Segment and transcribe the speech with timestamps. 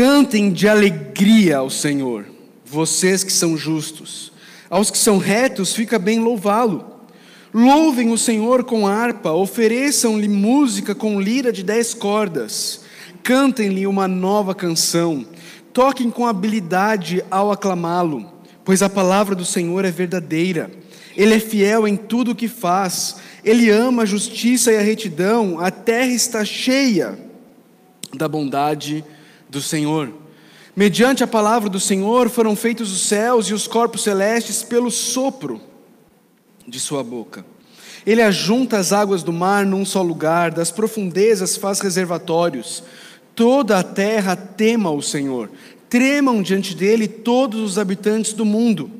[0.00, 2.24] Cantem de alegria ao Senhor,
[2.64, 4.32] vocês que são justos.
[4.70, 7.02] Aos que são retos, fica bem louvá-lo.
[7.52, 12.80] Louvem o Senhor com harpa, ofereçam-lhe música com lira de dez cordas.
[13.22, 15.26] Cantem-lhe uma nova canção,
[15.70, 18.24] toquem com habilidade ao aclamá-lo,
[18.64, 20.70] pois a palavra do Senhor é verdadeira.
[21.14, 25.60] Ele é fiel em tudo o que faz, ele ama a justiça e a retidão,
[25.60, 27.18] a terra está cheia
[28.16, 29.04] da bondade
[29.50, 30.12] do Senhor.
[30.74, 35.60] Mediante a palavra do Senhor foram feitos os céus e os corpos celestes pelo sopro
[36.66, 37.44] de sua boca.
[38.06, 42.82] Ele ajunta as águas do mar num só lugar, das profundezas faz reservatórios.
[43.34, 45.50] Toda a terra tema o Senhor,
[45.88, 48.90] tremam diante dele todos os habitantes do mundo,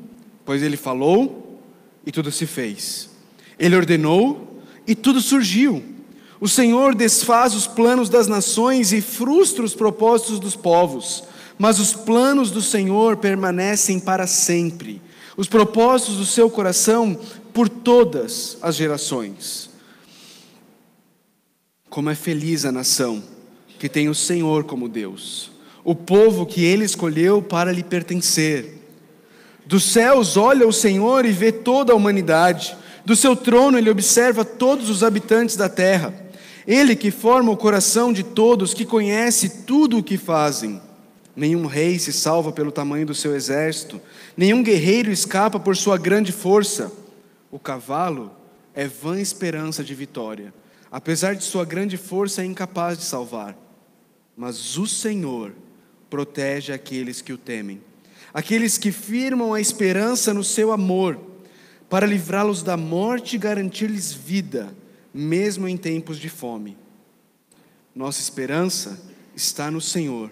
[0.45, 1.61] pois ele falou
[2.05, 3.09] e tudo se fez.
[3.57, 5.83] Ele ordenou e tudo surgiu.
[6.41, 11.23] O Senhor desfaz os planos das nações e frustra os propósitos dos povos,
[11.55, 14.99] mas os planos do Senhor permanecem para sempre,
[15.37, 17.15] os propósitos do seu coração
[17.53, 19.69] por todas as gerações.
[21.91, 23.21] Como é feliz a nação
[23.77, 25.51] que tem o Senhor como Deus,
[25.83, 28.79] o povo que ele escolheu para lhe pertencer.
[29.63, 34.43] Dos céus olha o Senhor e vê toda a humanidade, do seu trono ele observa
[34.43, 36.30] todos os habitantes da terra.
[36.67, 40.81] Ele que forma o coração de todos, que conhece tudo o que fazem.
[41.35, 44.01] Nenhum rei se salva pelo tamanho do seu exército,
[44.35, 46.91] nenhum guerreiro escapa por sua grande força.
[47.49, 48.31] O cavalo
[48.73, 50.53] é vã esperança de vitória.
[50.91, 53.57] Apesar de sua grande força, é incapaz de salvar.
[54.35, 55.53] Mas o Senhor
[56.09, 57.81] protege aqueles que o temem,
[58.33, 61.17] aqueles que firmam a esperança no seu amor,
[61.89, 64.73] para livrá-los da morte e garantir-lhes vida,
[65.13, 66.77] mesmo em tempos de fome.
[67.93, 69.01] Nossa esperança
[69.35, 70.31] está no Senhor.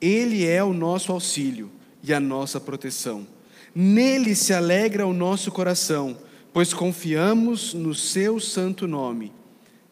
[0.00, 1.70] Ele é o nosso auxílio
[2.02, 3.26] e a nossa proteção.
[3.74, 6.16] Nele se alegra o nosso coração
[6.52, 9.32] pois confiamos no Seu santo nome.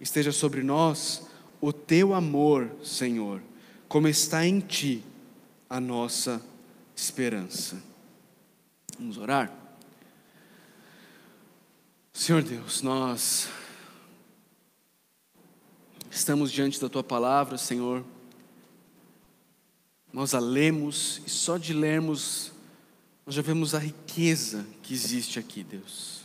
[0.01, 1.27] Esteja sobre nós
[1.61, 3.43] o Teu amor, Senhor,
[3.89, 5.03] como está em Ti
[5.69, 6.43] a nossa
[6.95, 7.83] esperança.
[8.99, 9.51] Vamos orar?
[12.13, 13.49] Senhor Deus, nós
[16.11, 18.05] estamos diante da Tua palavra, Senhor.
[20.13, 22.53] Nós a lemos e só de lermos
[23.31, 26.23] nós já vemos a riqueza que existe aqui, Deus.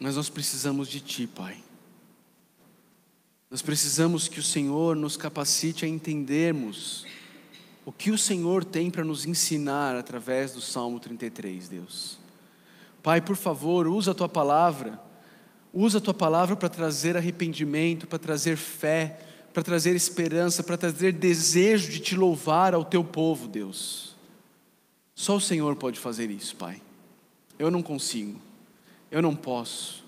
[0.00, 1.60] Mas nós precisamos de Ti, Pai.
[3.50, 7.04] Nós precisamos que o Senhor nos capacite a entendermos
[7.84, 12.18] o que o Senhor tem para nos ensinar através do Salmo 33, Deus.
[13.02, 15.00] Pai, por favor, usa a tua palavra,
[15.78, 19.20] usa a tua palavra para trazer arrependimento, para trazer fé,
[19.52, 24.16] para trazer esperança, para trazer desejo de te louvar ao teu povo, Deus.
[25.14, 26.80] Só o Senhor pode fazer isso, Pai.
[27.58, 28.40] Eu não consigo.
[29.10, 30.04] Eu não posso,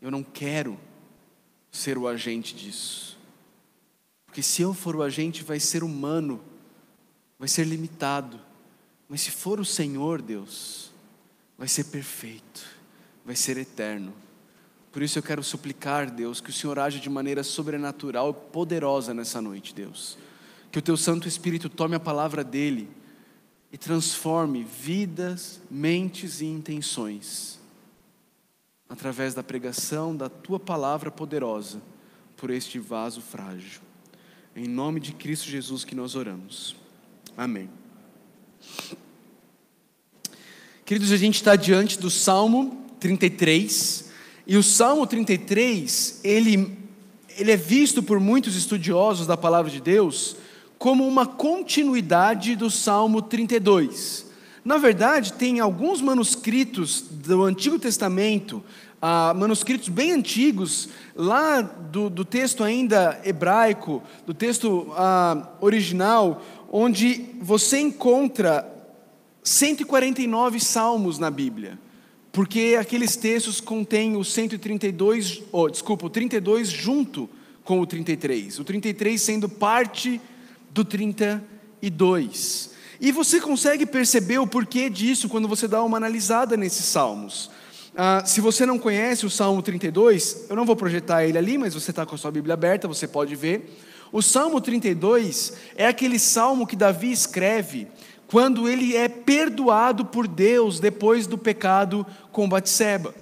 [0.00, 0.78] eu não quero
[1.70, 3.18] ser o agente disso.
[4.26, 6.40] Porque se eu for o agente, vai ser humano,
[7.38, 8.38] vai ser limitado.
[9.08, 10.90] Mas se for o Senhor, Deus,
[11.56, 12.66] vai ser perfeito,
[13.24, 14.12] vai ser eterno.
[14.96, 19.12] Por isso eu quero suplicar, Deus, que o Senhor age de maneira sobrenatural e poderosa
[19.12, 20.16] nessa noite, Deus.
[20.72, 22.88] Que o teu Santo Espírito tome a palavra dele
[23.70, 27.60] e transforme vidas, mentes e intenções
[28.88, 31.82] através da pregação da tua palavra poderosa
[32.34, 33.82] por este vaso frágil.
[34.56, 36.74] Em nome de Cristo Jesus que nós oramos.
[37.36, 37.68] Amém.
[40.86, 44.06] Queridos, a gente está diante do Salmo 33,
[44.46, 46.78] e o Salmo 33, ele,
[47.36, 50.36] ele é visto por muitos estudiosos da palavra de Deus
[50.78, 54.26] como uma continuidade do Salmo 32.
[54.64, 58.62] Na verdade, tem alguns manuscritos do Antigo Testamento,
[59.00, 67.26] ah, manuscritos bem antigos, lá do, do texto ainda hebraico, do texto ah, original, onde
[67.40, 68.72] você encontra
[69.42, 71.78] 149 salmos na Bíblia,
[72.36, 77.30] porque aqueles textos contêm o 132, oh, desculpa, o 32 junto
[77.64, 80.20] com o 33, o 33 sendo parte
[80.70, 82.72] do 32.
[83.00, 87.50] E você consegue perceber o porquê disso quando você dá uma analisada nesses salmos.
[87.96, 91.72] Ah, se você não conhece o Salmo 32, eu não vou projetar ele ali, mas
[91.72, 93.80] você está com a sua Bíblia aberta, você pode ver.
[94.12, 97.88] O Salmo 32 é aquele salmo que Davi escreve
[98.28, 103.14] quando ele é perdoado por Deus depois do pecado com Batseba.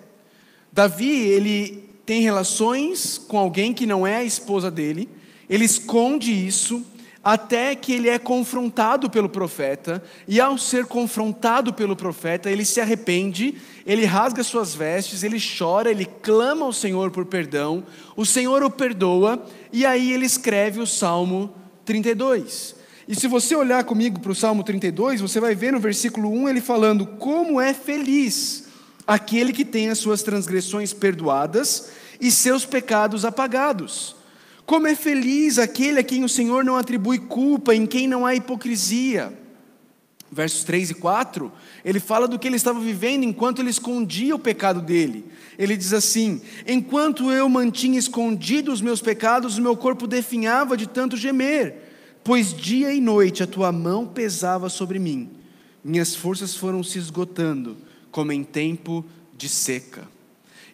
[0.73, 5.09] Davi, ele tem relações com alguém que não é a esposa dele,
[5.49, 6.85] ele esconde isso
[7.25, 12.83] até que ele é confrontado pelo profeta, e ao ser confrontado pelo profeta, ele se
[12.83, 13.55] arrepende,
[13.87, 17.83] ele rasga suas vestes, ele chora, ele clama ao Senhor por perdão,
[18.15, 19.43] o Senhor o perdoa,
[19.73, 21.55] e aí ele escreve o Salmo
[21.87, 22.74] 32.
[23.07, 26.49] E se você olhar comigo para o Salmo 32, você vai ver no versículo 1
[26.49, 28.65] ele falando: Como é feliz
[29.07, 31.91] aquele que tem as suas transgressões perdoadas
[32.21, 34.17] e seus pecados apagados.
[34.65, 38.35] Como é feliz aquele a quem o Senhor não atribui culpa, em quem não há
[38.35, 39.33] hipocrisia.
[40.33, 41.53] Versos 3 e 4,
[41.85, 45.27] ele fala do que ele estava vivendo enquanto ele escondia o pecado dele.
[45.59, 50.89] Ele diz assim: Enquanto eu mantinha escondidos os meus pecados, o meu corpo definhava de
[50.89, 51.84] tanto gemer,
[52.25, 55.29] pois dia e noite a tua mão pesava sobre mim.
[55.85, 57.77] Minhas forças foram se esgotando,
[58.11, 59.05] como em tempo
[59.37, 60.09] de seca.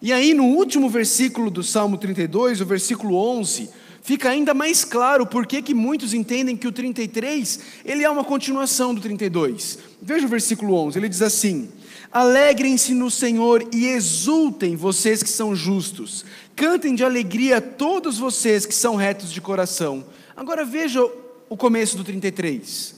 [0.01, 3.69] E aí, no último versículo do Salmo 32, o versículo 11,
[4.01, 8.95] fica ainda mais claro por que muitos entendem que o 33 ele é uma continuação
[8.95, 9.79] do 32.
[10.01, 11.69] Veja o versículo 11, ele diz assim:
[12.13, 16.25] Alegrem-se no Senhor e exultem vocês que são justos,
[16.57, 20.05] cantem de alegria todos vocês que são retos de coração.
[20.35, 21.07] Agora veja
[21.51, 22.95] o começo do 33.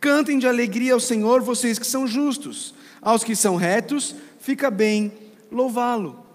[0.00, 5.12] Cantem de alegria ao Senhor vocês que são justos, aos que são retos, fica bem
[5.52, 6.26] louvá-lo.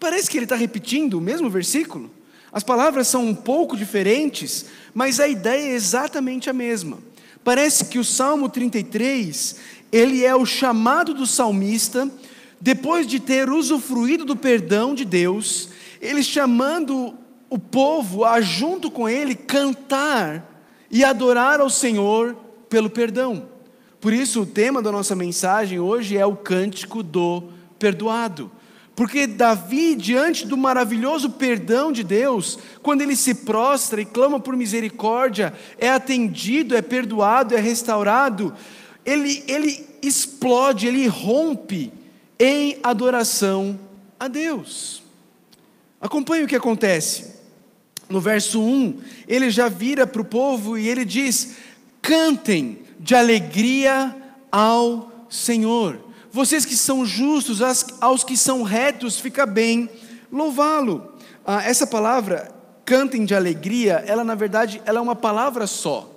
[0.00, 2.10] Parece que ele está repetindo o mesmo versículo.
[2.50, 4.64] As palavras são um pouco diferentes,
[4.94, 6.98] mas a ideia é exatamente a mesma.
[7.44, 9.56] Parece que o Salmo 33,
[9.92, 12.10] ele é o chamado do salmista,
[12.58, 15.68] depois de ter usufruído do perdão de Deus,
[16.00, 17.14] ele chamando
[17.50, 20.53] o povo a, junto com ele, cantar
[20.94, 22.36] e adorar ao Senhor
[22.68, 23.48] pelo perdão.
[24.00, 27.42] Por isso, o tema da nossa mensagem hoje é o cântico do
[27.80, 28.48] perdoado.
[28.94, 34.56] Porque Davi, diante do maravilhoso perdão de Deus, quando ele se prostra e clama por
[34.56, 38.54] misericórdia, é atendido, é perdoado, é restaurado,
[39.04, 41.92] ele, ele explode, ele rompe
[42.38, 43.80] em adoração
[44.20, 45.02] a Deus.
[46.00, 47.33] Acompanhe o que acontece.
[48.08, 51.56] No verso 1, ele já vira para o povo e ele diz:
[52.02, 54.14] cantem de alegria
[54.50, 56.04] ao Senhor
[56.34, 57.60] vocês que são justos,
[58.00, 59.88] aos que são retos, fica bem
[60.32, 61.14] louvá-lo.
[61.46, 62.52] Ah, essa palavra,
[62.84, 66.10] cantem de alegria, ela na verdade ela é uma palavra só.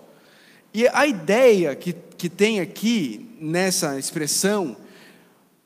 [0.74, 4.75] E a ideia que, que tem aqui nessa expressão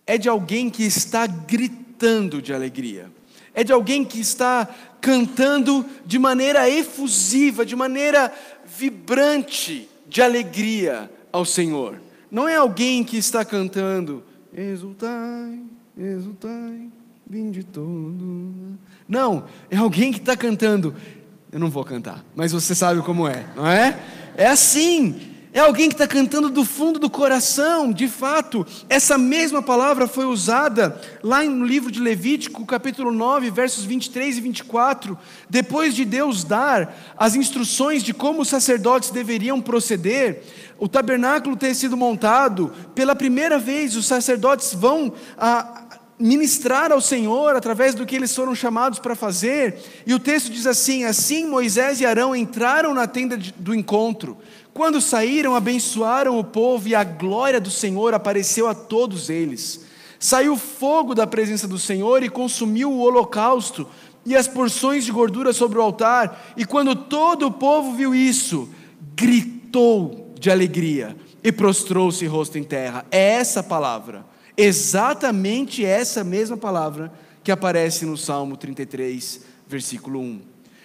[0.06, 3.10] é de alguém que está gritando de alegria,
[3.54, 4.68] é de alguém que está
[5.00, 8.32] cantando de maneira efusiva, de maneira
[8.66, 12.02] vibrante de alegria ao Senhor.
[12.30, 15.62] Não é alguém que está cantando Exultai,
[15.98, 16.90] exultai,
[17.26, 18.78] vinde todo.
[19.08, 20.94] Não, é alguém que está cantando.
[21.50, 23.98] Eu não vou cantar, mas você sabe como é, não é?
[24.36, 25.31] É assim.
[25.54, 28.66] É alguém que está cantando do fundo do coração, de fato.
[28.88, 34.42] Essa mesma palavra foi usada lá no livro de Levítico, capítulo 9, versos 23 e
[34.42, 35.18] 24.
[35.50, 40.42] Depois de Deus dar as instruções de como os sacerdotes deveriam proceder,
[40.80, 45.82] o tabernáculo ter sido montado, pela primeira vez os sacerdotes vão a,
[46.18, 49.76] ministrar ao Senhor através do que eles foram chamados para fazer,
[50.06, 54.38] e o texto diz assim: Assim Moisés e Arão entraram na tenda do encontro.
[54.74, 59.86] Quando saíram, abençoaram o povo e a glória do Senhor apareceu a todos eles.
[60.18, 63.88] Saiu fogo da presença do Senhor e consumiu o holocausto
[64.26, 66.54] e as porções de gordura sobre o altar.
[66.56, 68.70] E quando todo o povo viu isso,
[69.16, 73.06] gritou de alegria e prostrou-se rosto em terra.
[73.12, 77.12] É essa palavra, exatamente essa mesma palavra
[77.44, 80.42] que aparece no Salmo 33, versículo 1.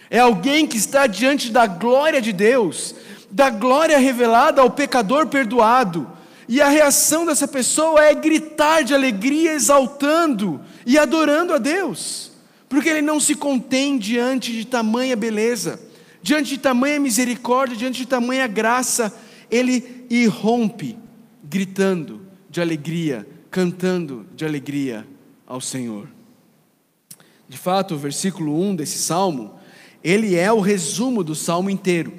[0.08, 2.94] É alguém que está diante da glória de Deus
[3.30, 6.10] da glória revelada ao pecador perdoado.
[6.48, 12.30] E a reação dessa pessoa é gritar de alegria, exaltando e adorando a Deus,
[12.68, 15.80] porque ele não se contém diante de tamanha beleza,
[16.22, 19.12] diante de tamanha misericórdia, diante de tamanha graça,
[19.50, 20.96] ele irrompe,
[21.42, 25.06] gritando de alegria, cantando de alegria
[25.46, 26.08] ao Senhor.
[27.48, 29.54] De fato, o versículo 1 desse salmo,
[30.02, 32.12] ele é o resumo do salmo inteiro.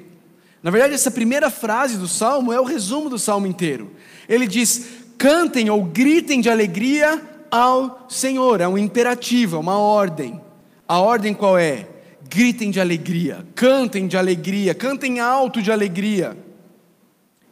[0.68, 3.90] Na verdade, essa primeira frase do salmo é o resumo do salmo inteiro.
[4.28, 8.60] Ele diz: cantem ou gritem de alegria ao Senhor.
[8.60, 10.38] É um imperativo, é uma ordem.
[10.86, 11.88] A ordem qual é?
[12.28, 16.36] Gritem de alegria, cantem de alegria, cantem alto de alegria.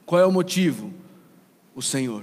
[0.05, 0.93] Qual é o motivo?
[1.75, 2.23] O Senhor.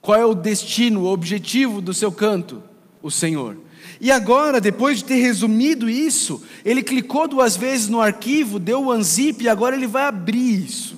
[0.00, 2.64] Qual é o destino, o objetivo do seu canto?
[3.00, 3.56] O Senhor.
[4.00, 8.94] E agora, depois de ter resumido isso, ele clicou duas vezes no arquivo, deu o
[8.94, 10.96] unzip e agora ele vai abrir isso.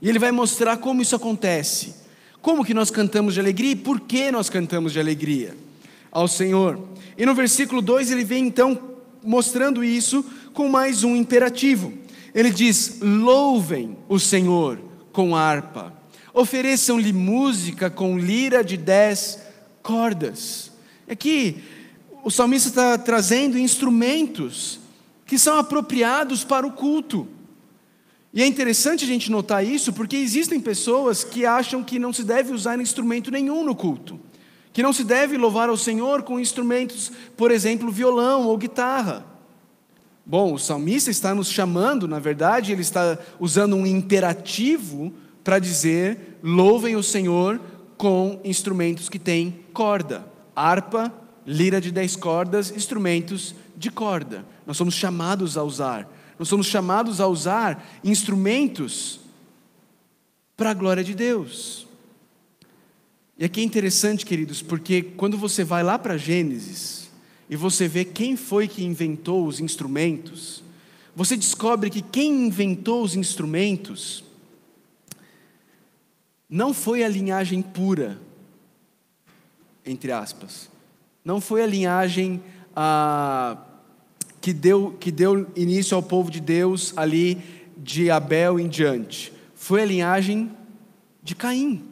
[0.00, 1.94] E ele vai mostrar como isso acontece.
[2.40, 5.56] Como que nós cantamos de alegria e por que nós cantamos de alegria
[6.12, 6.78] ao Senhor.
[7.18, 8.78] E no versículo 2 ele vem então
[9.22, 10.24] mostrando isso
[10.54, 11.92] com mais um imperativo.
[12.34, 14.78] Ele diz: Louvem o Senhor
[15.12, 15.92] com harpa,
[16.32, 19.38] ofereçam-lhe música com lira de dez
[19.82, 20.70] cordas.
[21.08, 21.62] Aqui,
[22.26, 24.80] o salmista está trazendo instrumentos
[25.24, 27.28] que são apropriados para o culto.
[28.34, 32.24] E é interessante a gente notar isso, porque existem pessoas que acham que não se
[32.24, 34.18] deve usar instrumento nenhum no culto,
[34.72, 39.24] que não se deve louvar ao Senhor com instrumentos, por exemplo, violão ou guitarra.
[40.26, 45.14] Bom, o salmista está nos chamando, na verdade, ele está usando um imperativo
[45.44, 47.60] para dizer: louvem o Senhor
[47.96, 51.14] com instrumentos que têm corda, harpa,
[51.46, 54.44] lira de dez cordas, instrumentos de corda.
[54.66, 56.10] Nós somos chamados a usar.
[56.38, 59.20] Nós somos chamados a usar instrumentos
[60.56, 61.86] para a glória de Deus.
[63.38, 67.10] E aqui é interessante, queridos, porque quando você vai lá para Gênesis
[67.48, 70.64] e você vê quem foi que inventou os instrumentos,
[71.14, 74.24] você descobre que quem inventou os instrumentos
[76.48, 78.18] não foi a linhagem pura,
[79.84, 80.70] entre aspas,
[81.26, 82.40] não foi a linhagem
[82.76, 83.56] ah,
[84.40, 87.42] que, deu, que deu início ao povo de Deus ali
[87.76, 90.52] de Abel em diante, foi a linhagem
[91.24, 91.82] de Caim.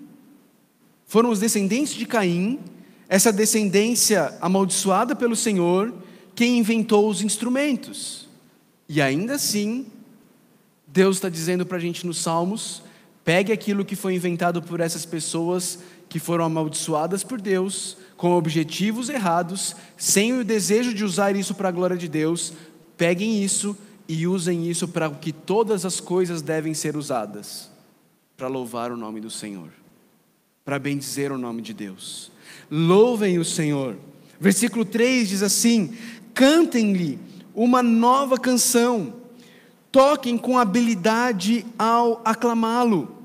[1.04, 2.60] Foram os descendentes de Caim,
[3.08, 5.92] essa descendência amaldiçoada pelo Senhor,
[6.32, 8.28] quem inventou os instrumentos.
[8.88, 9.86] E ainda assim,
[10.86, 12.84] Deus está dizendo para a gente nos Salmos
[13.24, 19.08] Pegue aquilo que foi inventado por essas pessoas que foram amaldiçoadas por Deus, com objetivos
[19.08, 22.52] errados, sem o desejo de usar isso para a glória de Deus.
[22.96, 23.76] Peguem isso
[24.08, 27.70] e usem isso para o que todas as coisas devem ser usadas
[28.36, 29.68] para louvar o nome do Senhor,
[30.64, 32.30] para bendizer o nome de Deus.
[32.70, 33.96] Louvem o Senhor.
[34.40, 35.96] Versículo 3 diz assim:
[36.32, 37.18] Cantem-lhe
[37.54, 39.24] uma nova canção
[39.94, 43.16] toquem com habilidade ao aclamá-lo.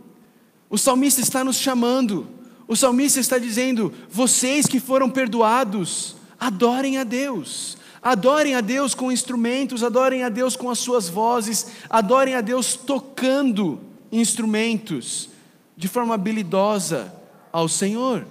[0.70, 2.28] O salmista está nos chamando,
[2.70, 9.12] o salmista está dizendo: vocês que foram perdoados, adorem a Deus, adorem a Deus com
[9.12, 15.30] instrumentos, adorem a Deus com as suas vozes, adorem a Deus tocando instrumentos
[15.76, 17.12] de forma habilidosa
[17.52, 18.24] ao Senhor,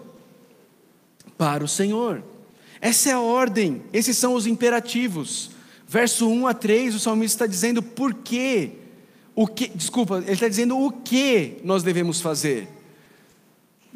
[1.36, 2.22] para o Senhor.
[2.80, 5.50] Essa é a ordem, esses são os imperativos.
[5.84, 8.70] Verso 1 a 3, o salmista está dizendo por quê.
[9.34, 12.77] O que, desculpa, ele está dizendo o que nós devemos fazer.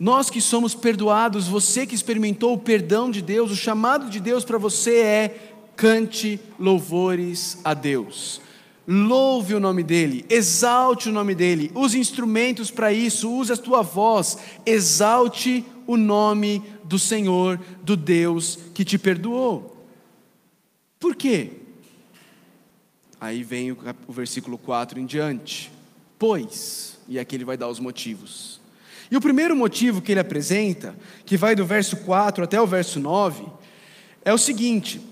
[0.02, 4.44] Nós que somos perdoados, você que experimentou o perdão de Deus, o chamado de Deus
[4.44, 8.40] para você é cante louvores a Deus.
[8.84, 13.80] Louve o nome dEle, exalte o nome dEle, use instrumentos para isso, use a tua
[13.80, 19.86] voz, exalte o nome do Senhor, do Deus que te perdoou.
[20.98, 21.52] Por quê?
[23.20, 23.76] Aí vem o,
[24.08, 25.70] versículo 4 em diante.
[26.18, 28.61] Pois, e aqui ele vai dar os motivos.
[29.12, 32.98] E o primeiro motivo que ele apresenta, que vai do verso 4 até o verso
[32.98, 33.44] 9,
[34.24, 35.02] é o seguinte: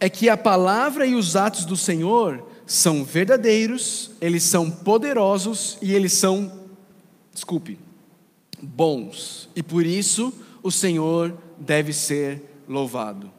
[0.00, 5.94] é que a palavra e os atos do Senhor são verdadeiros, eles são poderosos e
[5.94, 6.52] eles são,
[7.32, 7.78] desculpe,
[8.60, 9.48] bons.
[9.54, 13.30] E por isso o Senhor deve ser louvado.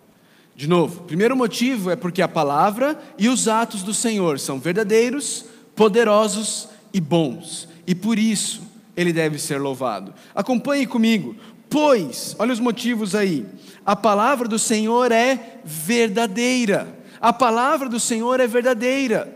[0.55, 5.43] De novo, primeiro motivo é porque a palavra e os atos do Senhor são verdadeiros,
[5.75, 8.68] poderosos e bons, e por isso
[8.99, 10.13] ele deve ser louvado.
[10.35, 11.33] Acompanhe comigo,
[11.69, 13.45] pois, olha os motivos aí,
[13.85, 19.33] a palavra do Senhor é verdadeira, a palavra do Senhor é verdadeira.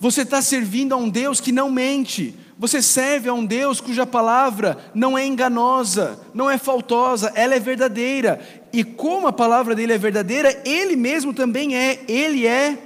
[0.00, 4.04] Você está servindo a um Deus que não mente, você serve a um Deus cuja
[4.04, 8.40] palavra não é enganosa, não é faltosa, ela é verdadeira.
[8.72, 12.76] E como a palavra dele é verdadeira, ele mesmo também é, ele é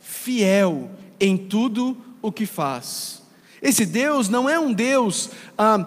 [0.00, 3.21] fiel em tudo o que faz.
[3.62, 5.86] Esse Deus não é um Deus ah,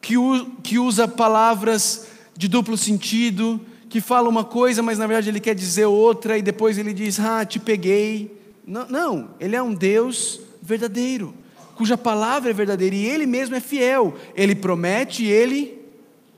[0.00, 0.14] que,
[0.62, 5.54] que usa palavras de duplo sentido, que fala uma coisa, mas na verdade ele quer
[5.54, 8.36] dizer outra, e depois ele diz, ah, te peguei.
[8.66, 11.32] Não, não ele é um Deus verdadeiro
[11.78, 14.16] cuja palavra é verdadeira e ele mesmo é fiel.
[14.34, 15.78] Ele promete e ele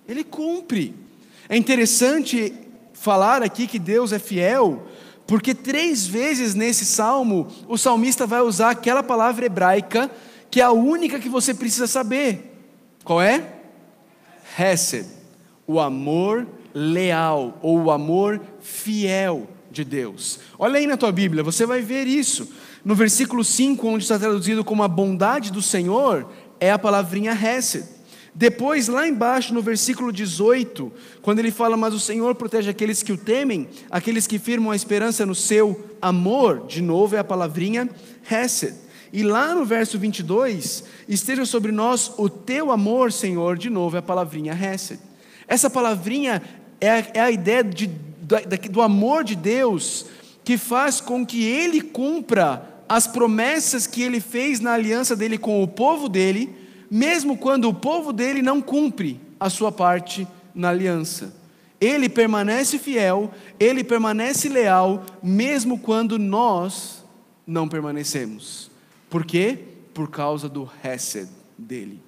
[0.07, 0.95] ele cumpre.
[1.49, 2.52] É interessante
[2.93, 4.87] falar aqui que Deus é fiel,
[5.26, 10.11] porque três vezes nesse salmo o salmista vai usar aquela palavra hebraica
[10.50, 12.57] que é a única que você precisa saber.
[13.04, 13.54] Qual é?
[14.59, 15.07] Hesed,
[15.66, 20.40] o amor leal ou o amor fiel de Deus.
[20.59, 22.49] Olha aí na tua Bíblia, você vai ver isso.
[22.85, 26.26] No versículo 5, onde está traduzido como a bondade do Senhor,
[26.59, 27.85] é a palavrinha Hesed.
[28.35, 33.12] Depois, lá embaixo, no versículo 18, quando ele fala, mas o Senhor protege aqueles que
[33.12, 37.88] o temem, aqueles que firmam a esperança no seu amor, de novo é a palavrinha
[38.30, 38.75] Hesed.
[39.12, 43.99] E lá no verso 22, esteja sobre nós o teu amor, Senhor, de novo é
[43.99, 45.00] a palavrinha Hesed.
[45.49, 46.40] Essa palavrinha
[46.81, 48.37] é a, é a ideia de, do,
[48.71, 50.07] do amor de Deus
[50.45, 55.62] que faz com que ele cumpra as promessas que ele fez na aliança dele com
[55.62, 56.55] o povo dele,
[56.90, 61.33] mesmo quando o povo dele não cumpre a sua parte na aliança.
[61.81, 67.05] Ele permanece fiel, ele permanece leal, mesmo quando nós
[67.47, 68.69] não permanecemos.
[69.11, 69.59] Por quê?
[69.93, 72.00] Por causa do Hesed dele.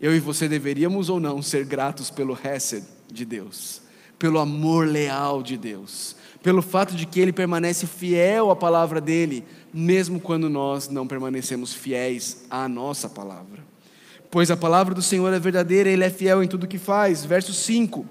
[0.00, 3.82] Eu e você deveríamos ou não ser gratos pelo Hesed de Deus,
[4.18, 9.44] pelo amor leal de Deus, pelo fato de que Ele permanece fiel à palavra dele,
[9.72, 13.62] mesmo quando nós não permanecemos fiéis à nossa palavra.
[14.30, 17.24] Pois a palavra do Senhor é verdadeira, Ele é fiel em tudo que faz.
[17.24, 18.06] Verso 5.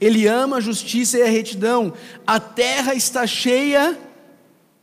[0.00, 1.92] Ele ama a justiça e a retidão,
[2.26, 3.98] a terra está cheia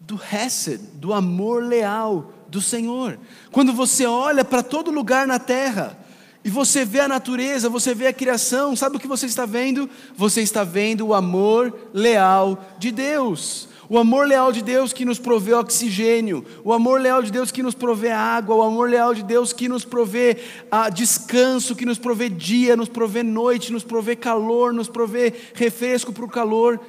[0.09, 3.19] do Hesed, do amor leal do Senhor.
[3.51, 5.95] Quando você olha para todo lugar na terra,
[6.43, 9.87] e você vê a natureza, você vê a criação, sabe o que você está vendo?
[10.15, 13.69] Você está vendo o amor leal de Deus.
[13.87, 17.63] O amor leal de Deus que nos provê oxigênio, o amor leal de Deus que
[17.63, 20.37] nos provê água, o amor leal de Deus que nos provê
[20.71, 26.13] ah, descanso, que nos provê dia, nos provê noite, nos provê calor, nos provê refresco
[26.13, 26.79] para o calor.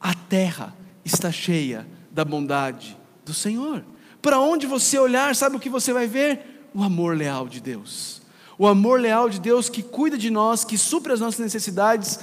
[0.00, 0.74] A terra
[1.04, 3.84] está cheia da bondade do Senhor.
[4.20, 6.68] Para onde você olhar, sabe o que você vai ver?
[6.74, 8.20] O amor leal de Deus.
[8.58, 12.18] O amor leal de Deus que cuida de nós, que supre as nossas necessidades,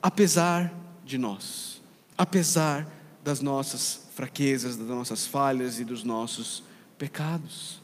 [0.00, 0.72] apesar
[1.04, 1.82] de nós,
[2.16, 2.86] apesar
[3.24, 6.62] das nossas fraquezas, das nossas falhas e dos nossos
[6.96, 7.80] pecados.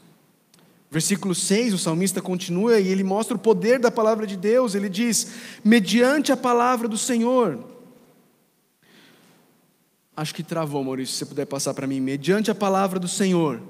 [0.89, 4.73] Versículo 6, o salmista continua e ele mostra o poder da palavra de Deus.
[4.73, 5.27] Ele diz:
[5.65, 7.76] mediante a palavra do Senhor.
[10.17, 11.99] Acho que travou, Maurício, se você puder passar para mim.
[11.99, 13.61] Mediante a palavra do Senhor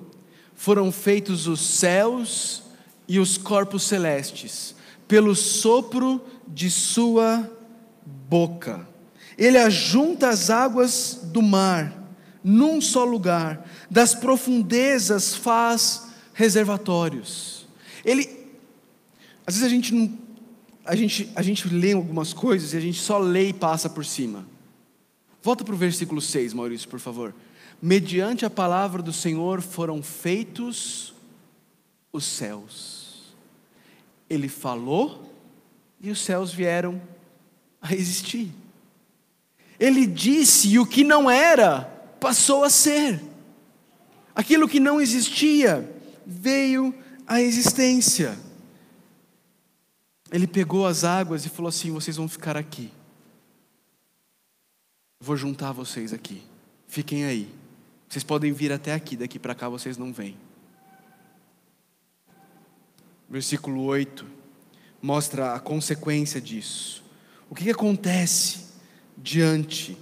[0.55, 2.63] foram feitos os céus
[3.05, 4.73] e os corpos celestes,
[5.09, 7.51] pelo sopro de sua
[8.29, 8.87] boca.
[9.37, 11.93] Ele ajunta as águas do mar
[12.41, 17.67] num só lugar, das profundezas faz reservatórios.
[18.05, 18.25] Ele,
[19.45, 20.17] às vezes a gente não,
[20.85, 24.05] a gente, a gente lê algumas coisas e a gente só lê e passa por
[24.05, 24.45] cima.
[25.47, 27.33] Volta para o versículo 6, Maurício, por favor.
[27.81, 31.13] Mediante a palavra do Senhor foram feitos
[32.11, 32.97] os céus
[34.29, 35.33] ele falou
[36.01, 37.01] e os céus vieram
[37.81, 38.51] a existir.
[39.79, 41.81] Ele disse e o que não era
[42.19, 43.21] passou a ser.
[44.35, 45.89] Aquilo que não existia
[46.25, 46.93] veio
[47.25, 48.37] à existência.
[50.29, 52.91] Ele pegou as águas e falou assim: vocês vão ficar aqui.
[55.19, 56.43] Vou juntar vocês aqui.
[56.87, 57.49] Fiquem aí.
[58.07, 60.37] Vocês podem vir até aqui, daqui para cá vocês não vêm
[63.29, 64.25] versículo 8,
[65.01, 67.03] mostra a consequência disso.
[67.49, 68.67] O que, que acontece
[69.17, 69.97] diante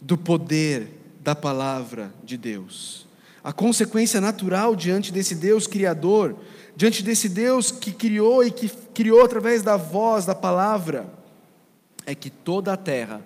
[0.00, 0.88] do poder
[1.20, 3.06] da palavra de Deus?
[3.42, 6.36] A consequência natural diante desse Deus Criador,
[6.76, 11.08] diante desse Deus que criou e que criou através da voz, da palavra,
[12.04, 13.22] é que toda a terra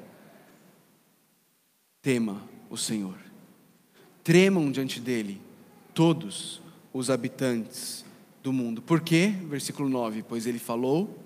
[2.02, 3.14] tema o Senhor.
[4.24, 5.40] Tremam diante dele
[5.94, 6.60] todos
[6.92, 8.04] os habitantes
[8.42, 8.82] do mundo.
[8.82, 9.32] Por quê?
[9.48, 11.18] Versículo 9: Pois ele falou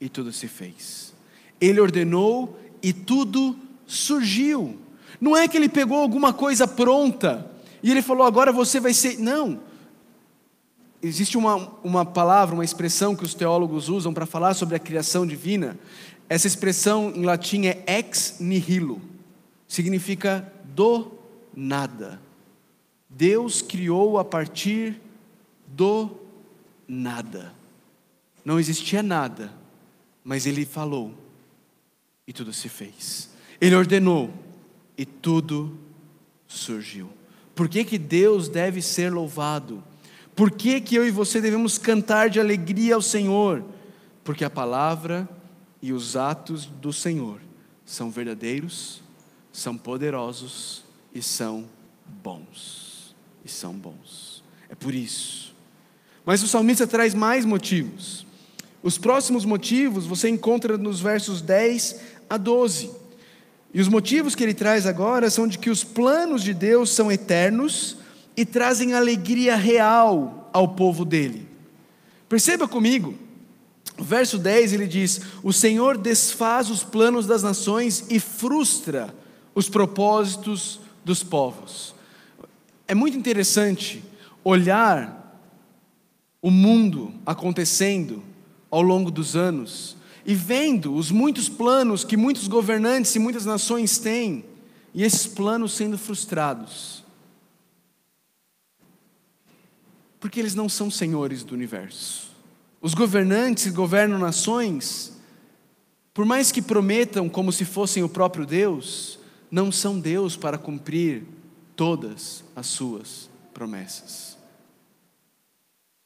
[0.00, 1.14] e tudo se fez.
[1.60, 4.76] Ele ordenou e tudo surgiu.
[5.20, 7.50] Não é que ele pegou alguma coisa pronta
[7.82, 9.18] e ele falou, agora você vai ser.
[9.18, 9.60] Não.
[11.02, 15.26] Existe uma, uma palavra, uma expressão que os teólogos usam para falar sobre a criação
[15.26, 15.78] divina.
[16.28, 19.00] Essa expressão em latim é ex nihilo,
[19.66, 21.12] significa do
[21.54, 22.20] nada.
[23.08, 25.00] Deus criou a partir
[25.66, 26.10] do
[26.86, 27.52] nada.
[28.44, 29.52] Não existia nada,
[30.22, 31.14] mas ele falou
[32.26, 33.30] e tudo se fez.
[33.60, 34.30] Ele ordenou
[34.96, 35.76] e tudo
[36.46, 37.10] surgiu.
[37.54, 39.82] Por que, que Deus deve ser louvado?
[40.34, 43.64] Por que, que eu e você devemos cantar de alegria ao Senhor?
[44.22, 45.28] Porque a palavra
[45.80, 47.40] e os atos do Senhor
[47.84, 49.02] são verdadeiros,
[49.58, 51.68] são poderosos e são
[52.22, 53.14] bons.
[53.44, 54.42] E são bons.
[54.68, 55.46] É por isso
[56.26, 58.26] mas o salmista traz mais motivos.
[58.82, 62.90] Os próximos motivos você encontra nos versos 10 a 12.
[63.72, 67.12] E os motivos que ele traz agora são de que os planos de Deus são
[67.12, 67.98] eternos
[68.36, 71.46] e trazem alegria real ao povo dele.
[72.28, 73.14] Perceba comigo,
[73.96, 79.14] verso 10 ele diz: O Senhor desfaz os planos das nações e frustra
[79.56, 81.94] os propósitos dos povos.
[82.86, 84.04] É muito interessante
[84.44, 85.40] olhar
[86.42, 88.22] o mundo acontecendo
[88.70, 93.96] ao longo dos anos e vendo os muitos planos que muitos governantes e muitas nações
[93.96, 94.44] têm,
[94.92, 97.02] e esses planos sendo frustrados.
[100.20, 102.30] Porque eles não são senhores do universo.
[102.82, 105.16] Os governantes que governam nações,
[106.12, 109.15] por mais que prometam como se fossem o próprio Deus,
[109.50, 111.24] não são Deus para cumprir
[111.74, 114.36] todas as suas promessas.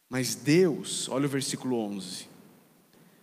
[0.08, 2.26] Mas Deus, olha o versículo 11,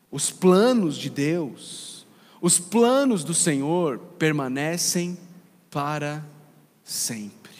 [0.09, 2.05] os planos de Deus,
[2.41, 5.17] os planos do Senhor permanecem
[5.69, 6.25] para
[6.83, 7.51] sempre.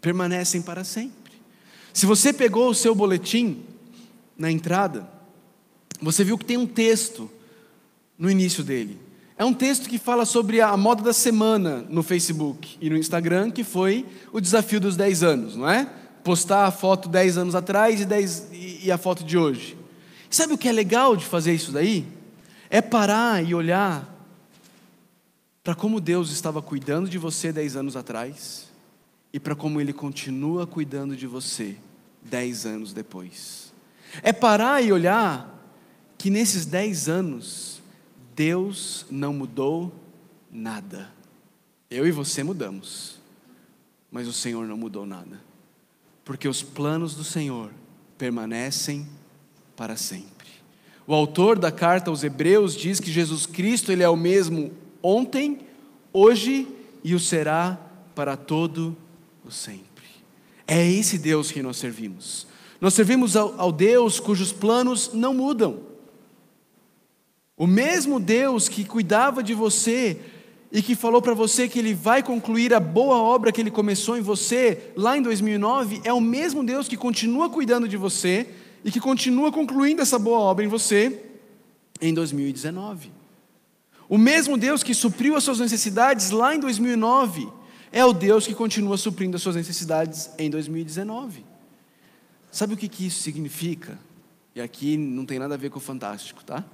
[0.00, 1.32] Permanecem para sempre.
[1.92, 3.64] Se você pegou o seu boletim
[4.36, 5.08] na entrada,
[6.00, 7.30] você viu que tem um texto
[8.18, 9.07] no início dele.
[9.38, 13.52] É um texto que fala sobre a moda da semana no Facebook e no Instagram,
[13.52, 15.88] que foi o desafio dos 10 anos, não é?
[16.24, 18.48] Postar a foto 10 anos atrás e, 10,
[18.82, 19.78] e a foto de hoje.
[20.28, 22.04] Sabe o que é legal de fazer isso daí?
[22.68, 24.12] É parar e olhar
[25.62, 28.66] para como Deus estava cuidando de você 10 anos atrás
[29.32, 31.76] e para como Ele continua cuidando de você
[32.22, 33.72] 10 anos depois.
[34.20, 35.62] É parar e olhar
[36.18, 37.77] que nesses 10 anos
[38.38, 39.92] Deus não mudou
[40.48, 41.10] nada.
[41.90, 43.18] Eu e você mudamos,
[44.12, 45.40] mas o Senhor não mudou nada,
[46.24, 47.72] porque os planos do Senhor
[48.16, 49.08] permanecem
[49.74, 50.46] para sempre.
[51.04, 54.70] O autor da carta aos Hebreus diz que Jesus Cristo ele é o mesmo
[55.02, 55.58] ontem,
[56.12, 56.68] hoje
[57.02, 57.76] e o será
[58.14, 58.96] para todo
[59.44, 60.06] o sempre.
[60.64, 62.46] É esse Deus que nós servimos.
[62.80, 65.87] Nós servimos ao, ao Deus cujos planos não mudam.
[67.58, 70.16] O mesmo Deus que cuidava de você
[70.70, 74.16] e que falou para você que Ele vai concluir a boa obra que Ele começou
[74.16, 78.48] em você lá em 2009, é o mesmo Deus que continua cuidando de você
[78.84, 81.20] e que continua concluindo essa boa obra em você
[82.00, 83.10] em 2019.
[84.08, 87.48] O mesmo Deus que supriu as suas necessidades lá em 2009
[87.90, 91.44] é o Deus que continua suprindo as suas necessidades em 2019.
[92.52, 93.98] Sabe o que, que isso significa?
[94.54, 96.64] E aqui não tem nada a ver com o fantástico, tá?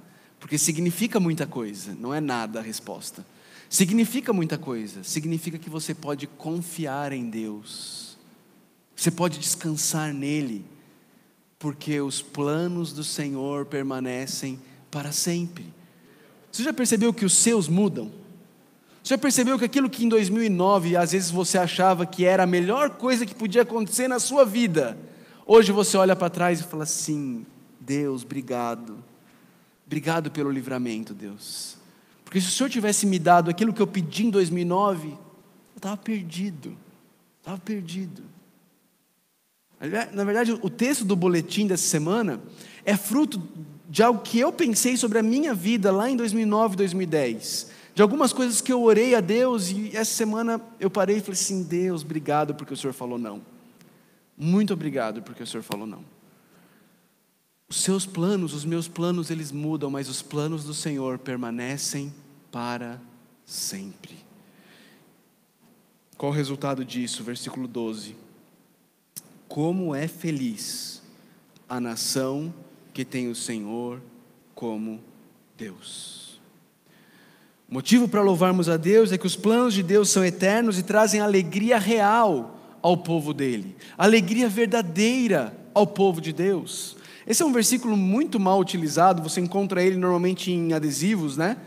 [0.45, 3.25] Porque significa muita coisa, não é nada a resposta.
[3.67, 8.15] Significa muita coisa, significa que você pode confiar em Deus,
[8.95, 10.63] você pode descansar nele,
[11.57, 14.59] porque os planos do Senhor permanecem
[14.91, 15.65] para sempre.
[16.51, 18.11] Você já percebeu que os seus mudam?
[19.01, 22.47] Você já percebeu que aquilo que em 2009 às vezes você achava que era a
[22.47, 24.95] melhor coisa que podia acontecer na sua vida,
[25.43, 27.47] hoje você olha para trás e fala assim:
[27.81, 29.03] Deus, obrigado
[29.85, 31.77] Obrigado pelo livramento, Deus.
[32.23, 35.17] Porque se o Senhor tivesse me dado aquilo que eu pedi em 2009, eu
[35.77, 36.75] estava perdido.
[37.39, 38.23] Estava perdido.
[40.13, 42.41] Na verdade, o texto do boletim dessa semana
[42.83, 43.41] é fruto
[43.87, 47.71] de algo que eu pensei sobre a minha vida lá em 2009, 2010.
[47.93, 51.33] De algumas coisas que eu orei a Deus e essa semana eu parei e falei
[51.33, 53.41] assim: Deus, obrigado porque o Senhor falou não.
[54.37, 56.03] Muito obrigado porque o Senhor falou não.
[57.75, 62.11] Os seus planos, os meus planos, eles mudam, mas os planos do Senhor permanecem
[62.49, 63.01] para
[63.45, 64.15] sempre.
[66.17, 67.21] Qual o resultado disso?
[67.21, 68.15] Versículo 12.
[69.49, 71.01] Como é feliz
[71.67, 72.53] a nação
[72.93, 74.01] que tem o Senhor
[74.55, 75.01] como
[75.57, 76.39] Deus.
[77.69, 80.83] O motivo para louvarmos a Deus é que os planos de Deus são eternos e
[80.83, 86.95] trazem alegria real ao povo dele, alegria verdadeira ao povo de Deus.
[87.27, 91.57] Esse é um versículo muito mal utilizado, você encontra ele normalmente em adesivos, né?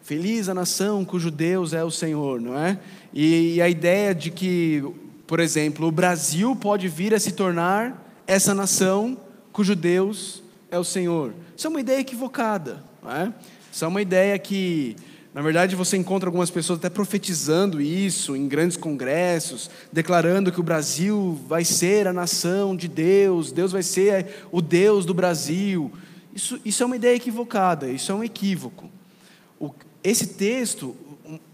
[0.00, 2.78] Feliz a nação cujo Deus é o Senhor, não é?
[3.12, 4.82] E, a ideia de que,
[5.26, 9.18] por exemplo, o Brasil pode vir a se tornar essa nação
[9.52, 11.34] cujo Deus é o Senhor.
[11.56, 13.32] Isso é uma ideia equivocada, não é?
[13.72, 14.96] Isso é uma ideia que
[15.34, 20.64] na verdade, você encontra algumas pessoas até profetizando isso em grandes congressos, declarando que o
[20.64, 25.92] Brasil vai ser a nação de Deus, Deus vai ser o Deus do Brasil.
[26.34, 28.90] Isso, isso é uma ideia equivocada, isso é um equívoco.
[29.60, 29.70] O,
[30.02, 30.96] esse texto,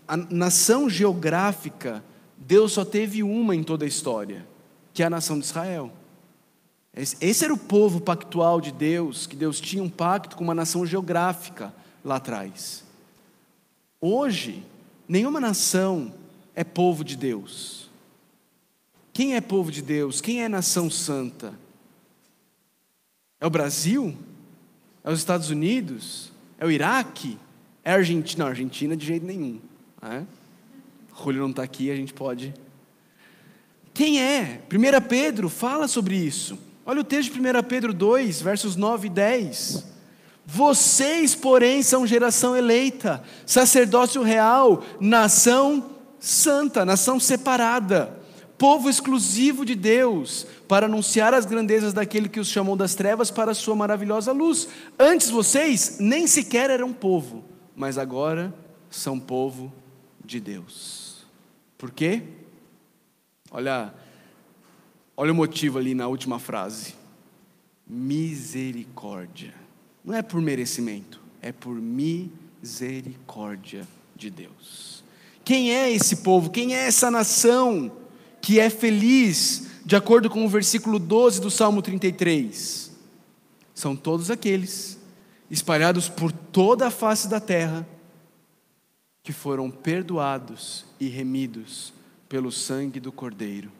[0.06, 2.02] a nação geográfica,
[2.38, 4.46] Deus só teve uma em toda a história,
[4.92, 5.90] que é a nação de Israel.
[6.96, 10.86] Esse era o povo pactual de Deus, que Deus tinha um pacto com uma nação
[10.86, 12.83] geográfica lá atrás.
[14.06, 14.62] Hoje,
[15.08, 16.12] nenhuma nação
[16.54, 17.88] é povo de Deus.
[19.14, 20.20] Quem é povo de Deus?
[20.20, 21.58] Quem é nação santa?
[23.40, 24.14] É o Brasil?
[25.02, 26.30] É os Estados Unidos?
[26.58, 27.38] É o Iraque?
[27.82, 28.40] É a Argentina?
[28.40, 29.58] Não, a Argentina de jeito nenhum.
[30.02, 30.26] Né?
[31.18, 32.52] Julio não está aqui, a gente pode.
[33.94, 34.60] Quem é?
[34.70, 36.58] 1 Pedro fala sobre isso.
[36.84, 39.93] Olha o texto de 1 Pedro 2, versos 9 e 10.
[40.46, 48.18] Vocês, porém, são geração eleita, sacerdócio real, nação santa, nação separada,
[48.56, 53.50] povo exclusivo de Deus, para anunciar as grandezas daquele que os chamou das trevas para
[53.50, 54.68] a sua maravilhosa luz.
[54.98, 57.44] Antes vocês nem sequer eram povo,
[57.76, 58.54] mas agora
[58.90, 59.72] são povo
[60.24, 61.26] de Deus.
[61.76, 62.22] Por quê?
[63.50, 63.92] Olha,
[65.16, 66.94] olha o motivo ali na última frase.
[67.86, 69.63] Misericórdia.
[70.04, 75.02] Não é por merecimento, é por misericórdia de Deus.
[75.42, 76.50] Quem é esse povo?
[76.50, 77.90] Quem é essa nação
[78.40, 82.92] que é feliz, de acordo com o versículo 12 do Salmo 33?
[83.74, 84.98] São todos aqueles
[85.50, 87.86] espalhados por toda a face da terra
[89.22, 91.94] que foram perdoados e remidos
[92.28, 93.72] pelo sangue do Cordeiro.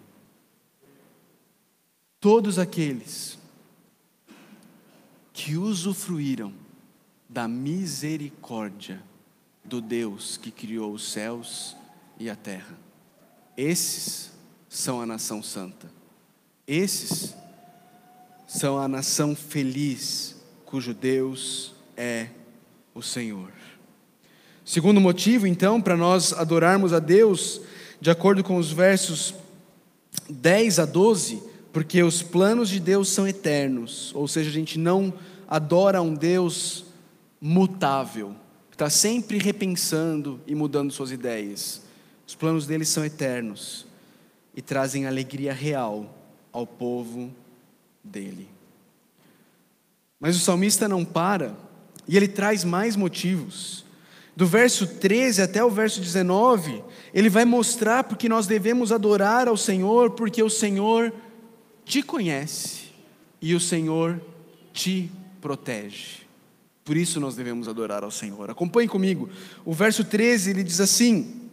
[2.18, 3.38] Todos aqueles
[5.34, 6.54] que usufruíram
[7.28, 9.02] da misericórdia
[9.64, 11.76] do Deus que criou os céus
[12.18, 12.78] e a terra.
[13.56, 14.30] Esses
[14.68, 15.90] são a nação santa.
[16.66, 17.34] Esses
[18.46, 22.28] são a nação feliz, cujo Deus é
[22.94, 23.50] o Senhor.
[24.64, 27.60] Segundo motivo, então, para nós adorarmos a Deus,
[28.00, 29.34] de acordo com os versos
[30.30, 31.42] 10 a 12,
[31.74, 35.12] porque os planos de Deus são eternos, ou seja, a gente não
[35.48, 36.84] adora um Deus
[37.40, 38.36] mutável,
[38.70, 41.82] que está sempre repensando e mudando suas ideias.
[42.24, 43.86] Os planos dele são eternos
[44.54, 46.16] e trazem alegria real
[46.52, 47.34] ao povo
[48.04, 48.48] dele.
[50.20, 51.56] Mas o salmista não para,
[52.06, 53.84] e ele traz mais motivos
[54.36, 56.82] do verso 13 até o verso 19,
[57.12, 61.12] ele vai mostrar porque nós devemos adorar ao Senhor, porque o Senhor
[61.84, 62.84] te conhece
[63.40, 64.20] e o Senhor
[64.72, 66.24] te protege.
[66.84, 68.50] Por isso nós devemos adorar ao Senhor.
[68.50, 69.28] Acompanhe comigo.
[69.64, 71.48] O verso 13 ele diz assim: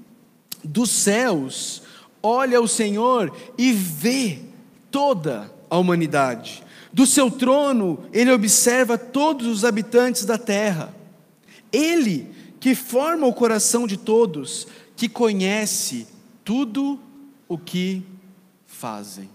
[0.63, 1.84] Dos céus
[2.22, 4.39] olha o Senhor e vê
[4.89, 6.63] toda a humanidade.
[6.91, 10.94] Do seu trono ele observa todos os habitantes da terra.
[11.72, 16.08] Ele que forma o coração de todos, que conhece
[16.44, 17.00] tudo
[17.48, 18.04] o que
[18.67, 19.30] fazem.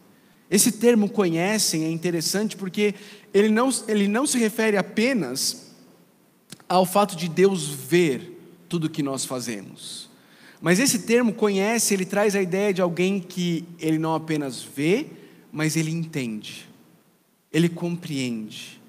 [0.51, 2.95] Esse termo conhecem é interessante porque
[3.35, 5.73] ele não, ele não se refere apenas
[6.69, 8.33] ao fato de Deus ver
[8.69, 10.09] tudo que nós fazemos.
[10.61, 15.07] Mas esse termo conhece, ele traz a ideia de alguém que ele não apenas vê,
[15.53, 16.69] mas ele entende,
[17.53, 18.81] ele compreende,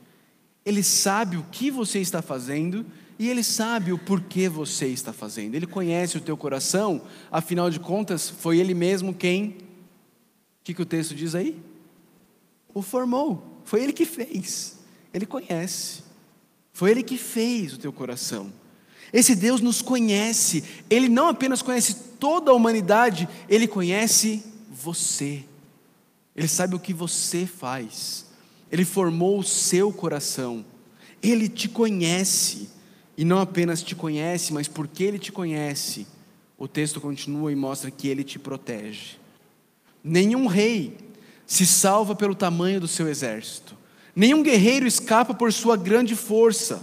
[0.65, 2.85] ele sabe o que você está fazendo
[3.19, 7.79] e Ele sabe o porquê você está fazendo, Ele conhece o teu coração, afinal de
[7.79, 9.57] contas, foi Ele mesmo quem.
[10.67, 11.57] O que, que o texto diz aí?
[12.73, 14.77] O formou, foi Ele que fez,
[15.13, 16.03] Ele conhece,
[16.73, 18.51] foi Ele que fez o teu coração.
[19.13, 25.45] Esse Deus nos conhece, Ele não apenas conhece toda a humanidade, Ele conhece você,
[26.35, 28.25] Ele sabe o que você faz,
[28.69, 30.65] Ele formou o seu coração,
[31.23, 32.67] Ele te conhece.
[33.17, 36.05] E não apenas te conhece, mas porque ele te conhece,
[36.57, 39.17] o texto continua e mostra que ele te protege.
[40.07, 40.97] Nenhum rei
[41.45, 43.75] se salva pelo tamanho do seu exército,
[44.15, 46.81] nenhum guerreiro escapa por sua grande força.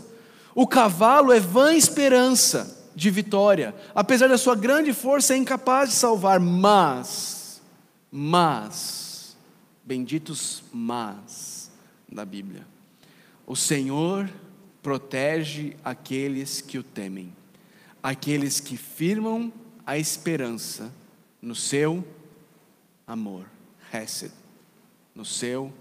[0.55, 5.97] O cavalo é vã esperança de vitória, apesar da sua grande força, é incapaz de
[5.97, 7.61] salvar, mas,
[8.11, 9.37] mas,
[9.83, 11.71] benditos mas
[12.11, 12.67] da Bíblia,
[13.47, 14.31] o Senhor
[14.83, 17.33] protege aqueles que o temem,
[18.03, 19.53] aqueles que firmam
[19.85, 20.93] a esperança
[21.43, 22.05] no seu
[23.07, 23.47] amor.
[23.93, 24.33] Hesed,
[25.15, 25.73] no seu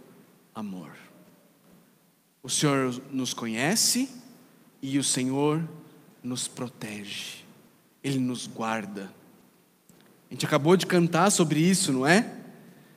[0.54, 0.92] amor.
[2.42, 4.10] O Senhor nos conhece
[4.82, 5.68] e o Senhor
[6.22, 7.44] nos protege,
[8.04, 9.12] Ele nos guarda.
[10.30, 12.36] A gente acabou de cantar sobre isso, não é?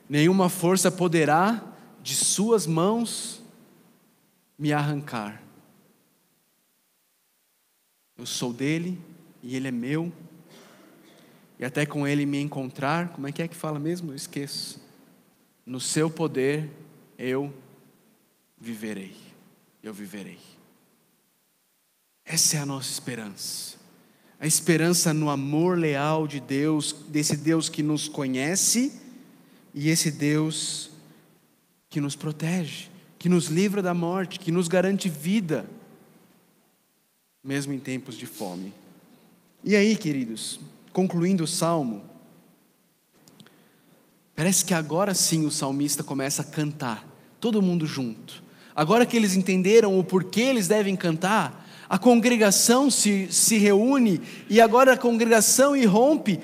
[0.09, 1.63] Nenhuma força poderá
[2.01, 3.41] de Suas mãos
[4.57, 5.41] me arrancar.
[8.17, 8.99] Eu sou dele
[9.43, 10.11] e ele é meu.
[11.59, 14.11] E até com ele me encontrar, como é que é que fala mesmo?
[14.11, 14.79] Eu esqueço.
[15.65, 16.69] No seu poder
[17.17, 17.53] eu
[18.59, 19.15] viverei,
[19.81, 20.39] eu viverei.
[22.23, 23.77] Essa é a nossa esperança.
[24.39, 28.93] A esperança no amor leal de Deus, desse Deus que nos conhece
[29.73, 30.91] e esse Deus
[31.89, 35.67] que nos protege, que nos livra da morte, que nos garante vida,
[37.43, 38.73] mesmo em tempos de fome.
[39.63, 40.59] E aí, queridos,
[40.97, 42.01] concluindo o salmo,
[44.35, 47.07] parece que agora sim o salmista começa a cantar,
[47.39, 48.41] todo mundo junto.
[48.75, 54.59] Agora que eles entenderam o porquê eles devem cantar, a congregação se, se reúne e
[54.59, 56.39] agora a congregação irrompe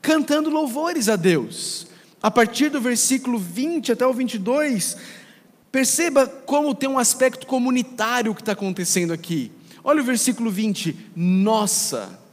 [0.00, 1.86] cantando louvores a Deus.
[2.22, 4.96] A partir do versículo 20 até o 22,
[5.70, 9.52] perceba como tem um aspecto comunitário que está acontecendo aqui.
[9.84, 12.26] Olha o versículo 20: Nossa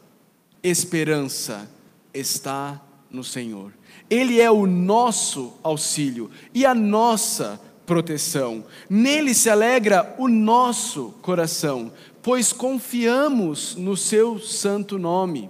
[0.68, 1.70] esperança
[2.14, 3.72] está no Senhor.
[4.10, 8.66] Ele é o nosso auxílio e a nossa proteção.
[8.90, 15.50] Nele se alegra o nosso coração, pois confiamos no seu santo nome.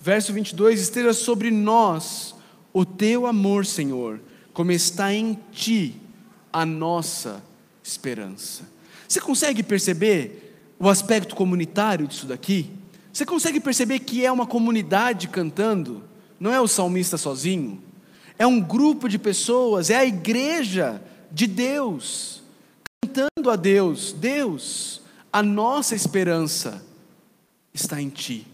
[0.00, 2.34] Verso 22: Esteja sobre nós
[2.72, 4.20] o teu amor, Senhor,
[4.52, 6.00] como está em ti
[6.52, 7.42] a nossa
[7.82, 8.64] esperança.
[9.06, 12.77] Você consegue perceber o aspecto comunitário disso daqui?
[13.18, 16.04] Você consegue perceber que é uma comunidade cantando?
[16.38, 17.82] Não é o salmista sozinho?
[18.38, 22.44] É um grupo de pessoas, é a igreja de Deus,
[23.02, 25.02] cantando a Deus: Deus,
[25.32, 26.80] a nossa esperança
[27.74, 28.46] está em Ti.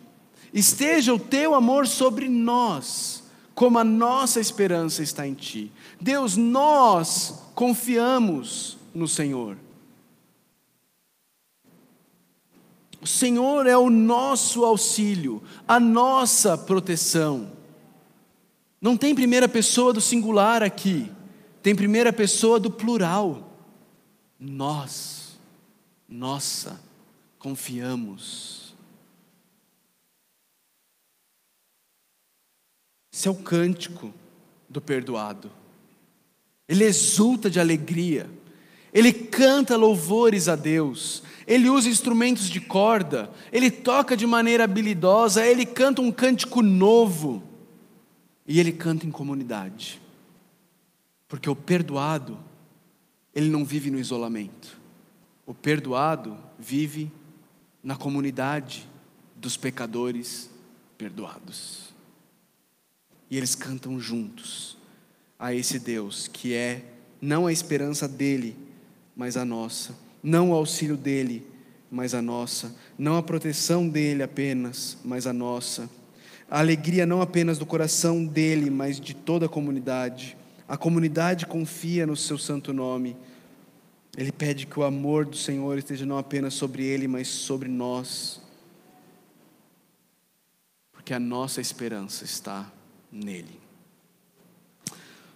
[0.50, 3.22] Esteja o Teu amor sobre nós,
[3.54, 5.70] como a nossa esperança está em Ti.
[6.00, 9.58] Deus, nós confiamos no Senhor.
[13.04, 17.52] O Senhor é o nosso auxílio, a nossa proteção.
[18.80, 21.12] Não tem primeira pessoa do singular aqui,
[21.62, 23.50] tem primeira pessoa do plural.
[24.40, 25.24] Nós
[26.08, 26.80] nossa,
[27.40, 28.74] confiamos.
[33.12, 34.12] Esse é o cântico
[34.68, 35.50] do perdoado.
[36.68, 38.30] Ele exulta de alegria,
[38.92, 45.46] ele canta louvores a Deus, ele usa instrumentos de corda, ele toca de maneira habilidosa,
[45.46, 47.42] ele canta um cântico novo
[48.46, 50.00] e ele canta em comunidade,
[51.28, 52.38] porque o perdoado,
[53.34, 54.78] ele não vive no isolamento.
[55.46, 57.10] O perdoado vive
[57.82, 58.88] na comunidade
[59.36, 60.50] dos pecadores
[60.96, 61.92] perdoados.
[63.30, 64.78] E eles cantam juntos
[65.38, 66.84] a esse Deus que é
[67.20, 68.56] não a esperança dele,
[69.16, 71.46] mas a nossa, não o auxílio dele,
[71.88, 75.88] mas a nossa, não a proteção dele apenas, mas a nossa,
[76.50, 80.36] a alegria não apenas do coração dele, mas de toda a comunidade.
[80.66, 83.16] A comunidade confia no seu santo nome
[84.16, 88.40] ele pede que o amor do Senhor esteja não apenas sobre ele, mas sobre nós.
[90.92, 92.70] Porque a nossa esperança está
[93.10, 93.60] nele.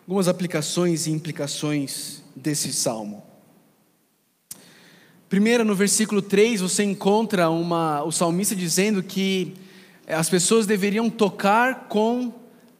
[0.03, 3.27] Algumas aplicações e implicações desse salmo.
[5.29, 9.53] Primeiro, no versículo 3, você encontra uma, o salmista dizendo que
[10.07, 12.33] as pessoas deveriam tocar com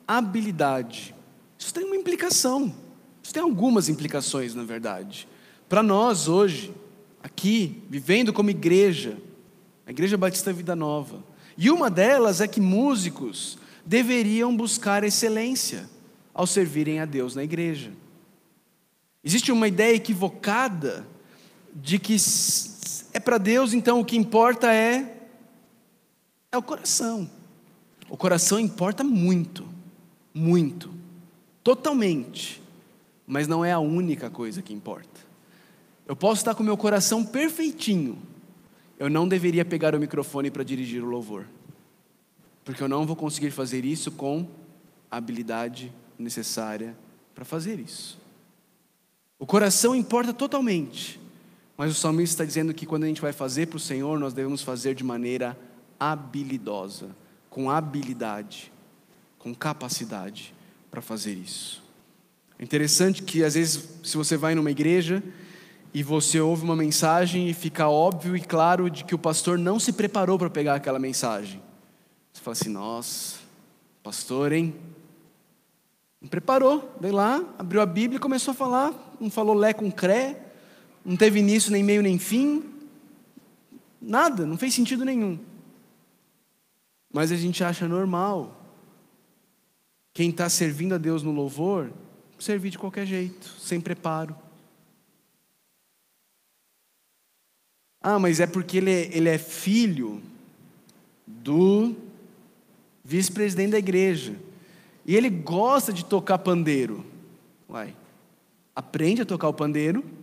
[0.07, 1.15] habilidade.
[1.59, 2.75] Isso tem uma implicação.
[3.23, 5.29] Isso tem algumas implicações, na verdade.
[5.69, 6.73] Para nós hoje,
[7.23, 9.19] aqui, vivendo como igreja,
[9.87, 11.23] a Igreja Batista Vida Nova,
[11.57, 15.87] e uma delas é que músicos deveriam buscar excelência
[16.33, 17.91] ao servirem a Deus na igreja.
[19.23, 21.07] Existe uma ideia equivocada
[21.75, 22.17] de que
[23.13, 25.15] é para Deus, então o que importa é
[26.51, 27.31] é o coração.
[28.09, 29.69] O coração importa muito,
[30.33, 30.91] muito,
[31.63, 32.63] totalmente,
[33.27, 35.21] mas não é a única coisa que importa.
[36.07, 38.19] Eu posso estar com meu coração perfeitinho.
[38.99, 41.47] Eu não deveria pegar o microfone para dirigir o louvor.
[42.65, 44.47] Porque eu não vou conseguir fazer isso com
[45.11, 46.97] a habilidade necessária
[47.35, 48.19] para fazer isso.
[49.39, 51.21] O coração importa totalmente.
[51.79, 54.35] Mas o salmista está dizendo que quando a gente vai fazer para o Senhor, nós
[54.35, 55.57] devemos fazer de maneira
[55.99, 57.11] habilidosa,
[57.49, 58.73] com habilidade,
[59.39, 60.53] com capacidade
[60.91, 61.81] para fazer isso.
[62.59, 65.23] É interessante que às vezes, se você vai numa igreja
[65.95, 69.79] e você ouve uma mensagem e fica óbvio e claro de que o pastor não
[69.79, 71.63] se preparou para pegar aquela mensagem.
[72.33, 73.37] Você fala assim: nossa,
[74.03, 74.75] pastor, hein?
[76.21, 79.89] Não preparou, veio lá, abriu a Bíblia e começou a falar, não falou lé com
[79.93, 80.48] cré,
[81.09, 82.63] não teve início, nem meio, nem fim,
[83.99, 85.39] nada, não fez sentido nenhum.
[87.11, 88.63] Mas a gente acha normal
[90.13, 91.91] quem está servindo a Deus no louvor
[92.39, 94.37] servir de qualquer jeito, sem preparo.
[98.03, 100.21] Ah, mas é porque ele é, ele é filho
[101.27, 101.97] do
[103.03, 104.37] vice-presidente da igreja.
[105.07, 107.03] E ele gosta de tocar pandeiro.
[107.67, 107.97] Uai,
[108.77, 110.18] aprende a tocar o pandeiro.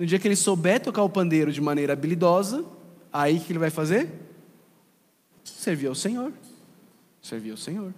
[0.00, 2.64] No dia que ele souber tocar o pandeiro de maneira habilidosa,
[3.12, 4.08] aí que ele vai fazer?
[5.44, 6.32] Servir ao Senhor.
[7.20, 7.92] Servir ao Senhor.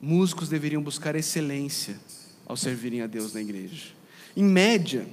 [0.00, 1.96] Músicos deveriam buscar excelência
[2.44, 3.92] ao servirem a Deus na igreja.
[4.36, 5.06] Em média,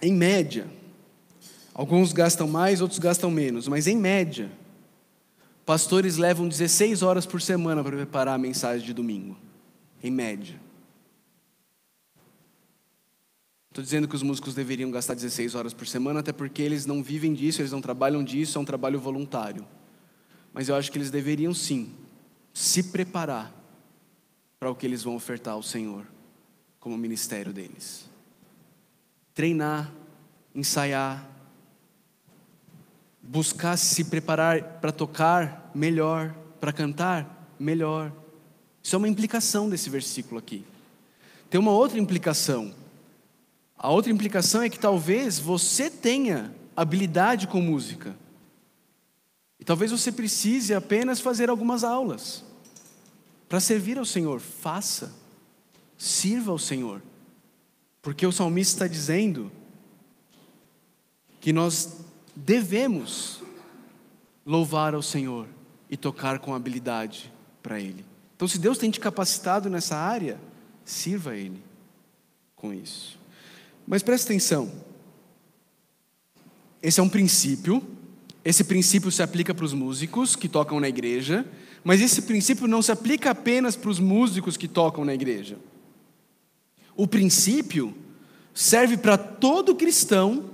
[0.00, 0.68] em média,
[1.74, 4.48] alguns gastam mais, outros gastam menos, mas em média,
[5.66, 9.36] pastores levam 16 horas por semana para preparar a mensagem de domingo.
[10.00, 10.69] Em média.
[13.70, 17.04] Estou dizendo que os músicos deveriam gastar 16 horas por semana, até porque eles não
[17.04, 19.64] vivem disso, eles não trabalham disso, é um trabalho voluntário.
[20.52, 21.94] Mas eu acho que eles deveriam sim
[22.52, 23.54] se preparar
[24.58, 26.04] para o que eles vão ofertar ao Senhor,
[26.80, 28.10] como ministério deles.
[29.32, 29.92] Treinar,
[30.52, 31.30] ensaiar,
[33.22, 38.12] buscar se preparar para tocar melhor, para cantar melhor.
[38.82, 40.64] Isso é uma implicação desse versículo aqui.
[41.48, 42.79] Tem uma outra implicação.
[43.82, 48.14] A outra implicação é que talvez você tenha habilidade com música.
[49.58, 52.44] E talvez você precise apenas fazer algumas aulas.
[53.48, 55.10] Para servir ao Senhor, faça,
[55.96, 57.00] sirva ao Senhor,
[58.02, 59.50] porque o salmista está dizendo
[61.40, 62.00] que nós
[62.36, 63.42] devemos
[64.44, 65.48] louvar ao Senhor
[65.88, 68.04] e tocar com habilidade para Ele.
[68.36, 70.38] Então, se Deus tem te capacitado nessa área,
[70.84, 71.62] sirva a Ele
[72.54, 73.19] com isso.
[73.90, 74.70] Mas preste atenção,
[76.80, 77.82] esse é um princípio,
[78.44, 81.44] esse princípio se aplica para os músicos que tocam na igreja,
[81.82, 85.58] mas esse princípio não se aplica apenas para os músicos que tocam na igreja.
[86.96, 87.92] O princípio
[88.54, 90.50] serve para todo cristão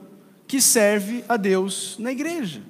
[0.48, 2.62] que serve a Deus na igreja.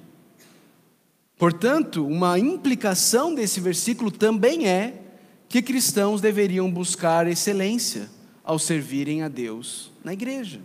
[1.37, 5.01] Portanto, uma implicação desse versículo também é
[5.47, 8.09] que cristãos deveriam buscar excelência
[8.43, 10.61] ao servirem a Deus na igreja.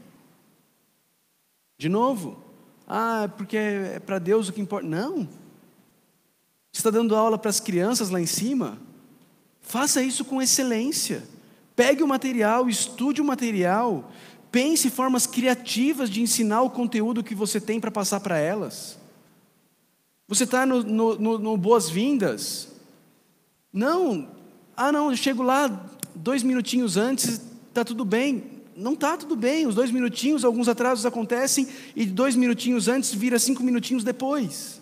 [1.76, 2.38] De novo,
[2.86, 4.86] ah, porque é para Deus o que importa.
[4.86, 5.28] Não,
[6.70, 8.78] você está dando aula para as crianças lá em cima?
[9.61, 11.24] Faça isso com excelência.
[11.74, 14.12] Pegue o material, estude o material,
[14.53, 18.97] pense formas criativas de ensinar o conteúdo que você tem para passar para elas.
[20.28, 22.68] Você está no, no, no, no boas-vindas?
[23.72, 24.28] Não,
[24.76, 28.61] ah não, eu chego lá dois minutinhos antes, está tudo bem.
[28.76, 33.38] Não está tudo bem, os dois minutinhos, alguns atrasos acontecem, e dois minutinhos antes vira
[33.38, 34.80] cinco minutinhos depois.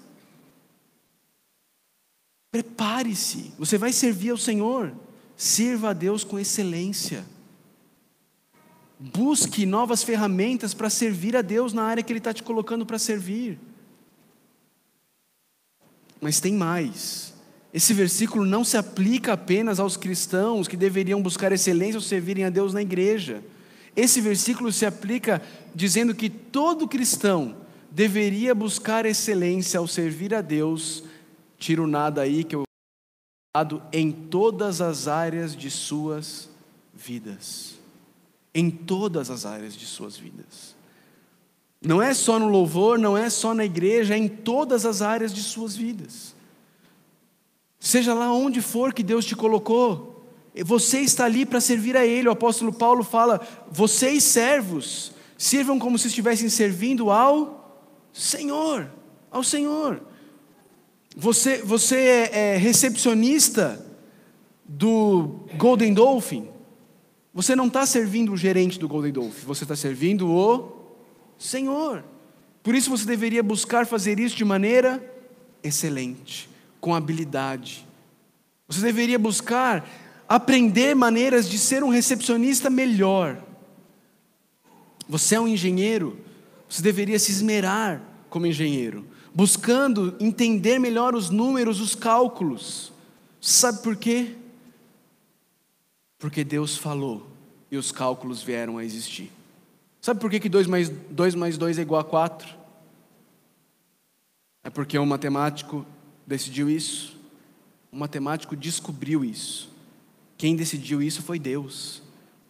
[2.51, 4.93] Prepare-se, você vai servir ao Senhor,
[5.37, 7.25] sirva a Deus com excelência.
[8.99, 12.99] Busque novas ferramentas para servir a Deus na área que Ele está te colocando para
[12.99, 13.59] servir.
[16.21, 17.33] Mas tem mais.
[17.73, 22.51] Esse versículo não se aplica apenas aos cristãos que deveriam buscar excelência ao servirem a
[22.51, 23.43] Deus na igreja.
[23.97, 25.43] Esse versículo se aplica
[25.75, 27.57] dizendo que todo cristão
[27.91, 31.05] deveria buscar excelência ao servir a Deus
[31.61, 32.65] tiro nada aí que eu
[33.93, 36.49] em todas as áreas de suas
[36.95, 37.75] vidas.
[38.55, 40.75] Em todas as áreas de suas vidas.
[41.83, 45.33] Não é só no louvor, não é só na igreja, é em todas as áreas
[45.33, 46.35] de suas vidas.
[47.79, 50.10] Seja lá onde for que Deus te colocou,
[50.65, 52.29] você está ali para servir a Ele.
[52.29, 53.41] O apóstolo Paulo fala:
[53.71, 57.79] vocês servos, sirvam como se estivessem servindo ao
[58.13, 58.91] Senhor,
[59.31, 60.03] ao Senhor.
[61.17, 63.85] Você, você é, é recepcionista
[64.65, 66.49] do Golden Dolphin.
[67.33, 70.73] Você não está servindo o gerente do Golden Dolphin, você está servindo o
[71.39, 72.05] Senhor.
[72.63, 75.03] Por isso você deveria buscar fazer isso de maneira
[75.63, 76.49] excelente,
[76.81, 77.87] com habilidade.
[78.69, 79.89] Você deveria buscar
[80.31, 83.45] aprender maneiras de ser um recepcionista melhor.
[85.07, 86.19] Você é um engenheiro,
[86.67, 88.01] você deveria se esmerar
[88.31, 89.05] como engenheiro
[89.35, 92.93] buscando entender melhor os números, os cálculos.
[93.41, 94.37] Sabe por quê?
[96.19, 97.27] Porque Deus falou
[97.71, 99.31] e os cálculos vieram a existir.
[100.01, 102.59] Sabe por que 2 mais 2 mais 2 é igual a 4?
[104.63, 105.87] É porque um matemático
[106.27, 107.17] decidiu isso.
[107.93, 109.71] Um matemático descobriu isso.
[110.41, 112.01] Quem decidiu isso foi Deus.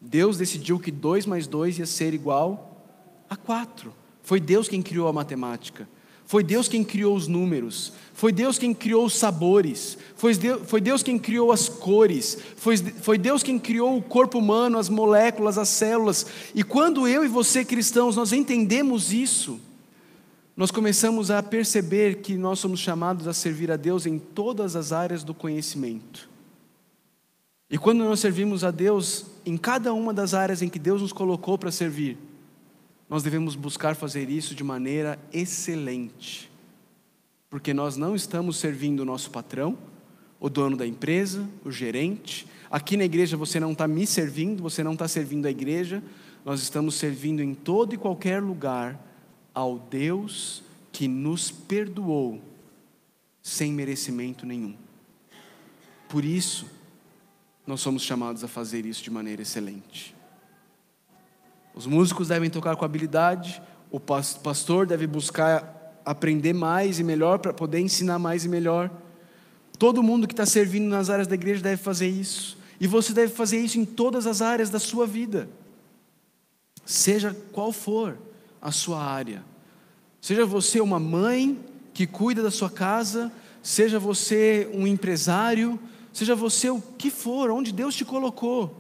[0.01, 2.87] Deus decidiu que 2 mais 2 ia ser igual
[3.29, 3.93] a 4.
[4.23, 5.89] Foi Deus quem criou a matemática.
[6.25, 10.81] Foi Deus quem criou os números, foi Deus quem criou os sabores, foi Deus, foi
[10.81, 15.59] Deus quem criou as cores, foi, foi Deus quem criou o corpo humano, as moléculas,
[15.59, 16.25] as células.
[16.55, 19.59] E quando eu e você cristãos nós entendemos isso,
[20.57, 24.93] nós começamos a perceber que nós somos chamados a servir a Deus em todas as
[24.93, 26.30] áreas do conhecimento.
[27.71, 31.13] E quando nós servimos a Deus em cada uma das áreas em que Deus nos
[31.13, 32.19] colocou para servir,
[33.09, 36.51] nós devemos buscar fazer isso de maneira excelente.
[37.49, 39.79] Porque nós não estamos servindo o nosso patrão,
[40.41, 42.47] o dono da empresa, o gerente.
[42.71, 46.03] Aqui na igreja você não está me servindo, você não está servindo a igreja,
[46.45, 48.99] nós estamos servindo em todo e qualquer lugar
[49.55, 52.41] ao Deus que nos perdoou
[53.43, 54.75] sem merecimento nenhum.
[56.09, 56.67] Por isso,
[57.67, 60.15] nós somos chamados a fazer isso de maneira excelente.
[61.75, 67.53] Os músicos devem tocar com habilidade, o pastor deve buscar aprender mais e melhor para
[67.53, 68.91] poder ensinar mais e melhor.
[69.79, 72.59] Todo mundo que está servindo nas áreas da igreja deve fazer isso.
[72.81, 75.49] E você deve fazer isso em todas as áreas da sua vida,
[76.85, 78.17] seja qual for
[78.61, 79.45] a sua área.
[80.21, 81.59] Seja você uma mãe
[81.93, 83.31] que cuida da sua casa,
[83.63, 85.79] seja você um empresário,
[86.13, 88.75] seja você o que for, onde Deus te colocou.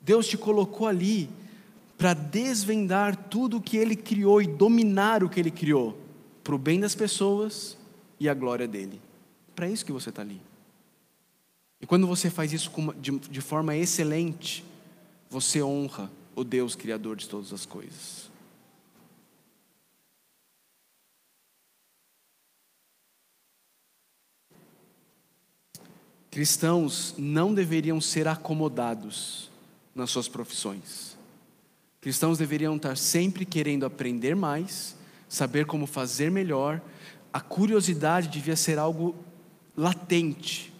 [0.00, 1.28] Deus te colocou ali
[1.96, 5.98] para desvendar tudo o que Ele criou e dominar o que Ele criou,
[6.44, 7.76] para o bem das pessoas
[8.20, 9.00] e a glória dele.
[9.54, 10.40] Para isso que você está ali.
[11.80, 14.64] E quando você faz isso de, forma excelente,
[15.28, 18.27] você honra o Deus Criador de todas as coisas.
[26.38, 29.50] Cristãos não deveriam ser acomodados
[29.92, 31.18] nas suas profissões.
[32.00, 34.94] Cristãos deveriam estar sempre querendo aprender mais,
[35.28, 36.80] saber como fazer melhor.
[37.32, 39.16] A curiosidade devia ser algo
[39.76, 40.72] latente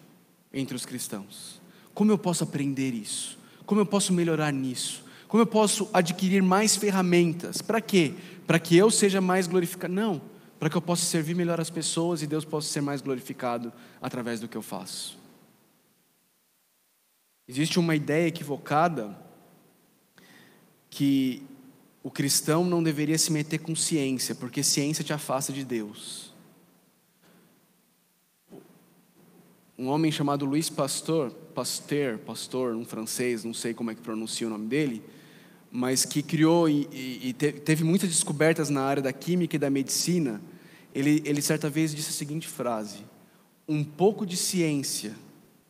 [0.52, 1.60] entre os cristãos.
[1.92, 3.36] Como eu posso aprender isso?
[3.66, 5.02] Como eu posso melhorar nisso?
[5.26, 7.60] Como eu posso adquirir mais ferramentas?
[7.60, 8.14] Para quê?
[8.46, 9.92] Para que eu seja mais glorificado?
[9.92, 10.22] Não,
[10.60, 14.38] para que eu possa servir melhor as pessoas e Deus possa ser mais glorificado através
[14.38, 15.17] do que eu faço.
[17.48, 19.16] Existe uma ideia equivocada
[20.90, 21.42] que
[22.02, 26.34] o cristão não deveria se meter com ciência, porque ciência te afasta de Deus.
[29.78, 30.46] Um homem chamado
[30.76, 35.02] Pastor, Pasteur, pastor, um francês, não sei como é que pronuncia o nome dele,
[35.72, 39.70] mas que criou e, e, e teve muitas descobertas na área da química e da
[39.70, 40.40] medicina.
[40.94, 42.98] Ele, ele certa vez disse a seguinte frase:
[43.66, 45.14] Um pouco de ciência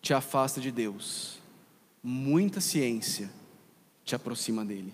[0.00, 1.37] te afasta de Deus
[2.08, 3.30] muita ciência
[4.04, 4.92] te aproxima dele.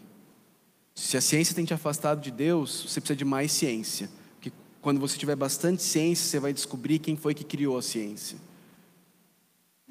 [0.95, 4.11] Se a ciência tem te afastado de Deus, você precisa de mais ciência.
[4.35, 4.53] Porque
[4.83, 8.37] quando você tiver bastante ciência, você vai descobrir quem foi que criou a ciência.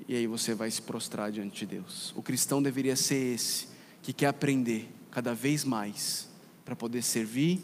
[0.07, 2.13] E aí você vai se prostrar diante de Deus.
[2.15, 3.67] O cristão deveria ser esse,
[4.01, 6.27] que quer aprender cada vez mais,
[6.65, 7.63] para poder servir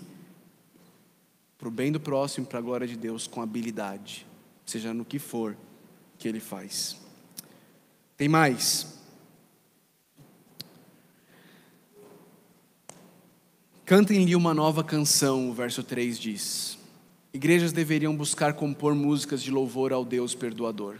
[1.57, 4.25] para o bem do próximo, para a glória de Deus, com habilidade,
[4.65, 5.57] seja no que for
[6.17, 6.95] que ele faz.
[8.15, 8.98] Tem mais.
[13.89, 16.77] Cantem-lhe uma nova canção, o verso 3 diz.
[17.33, 20.97] Igrejas deveriam buscar compor músicas de louvor ao Deus perdoador.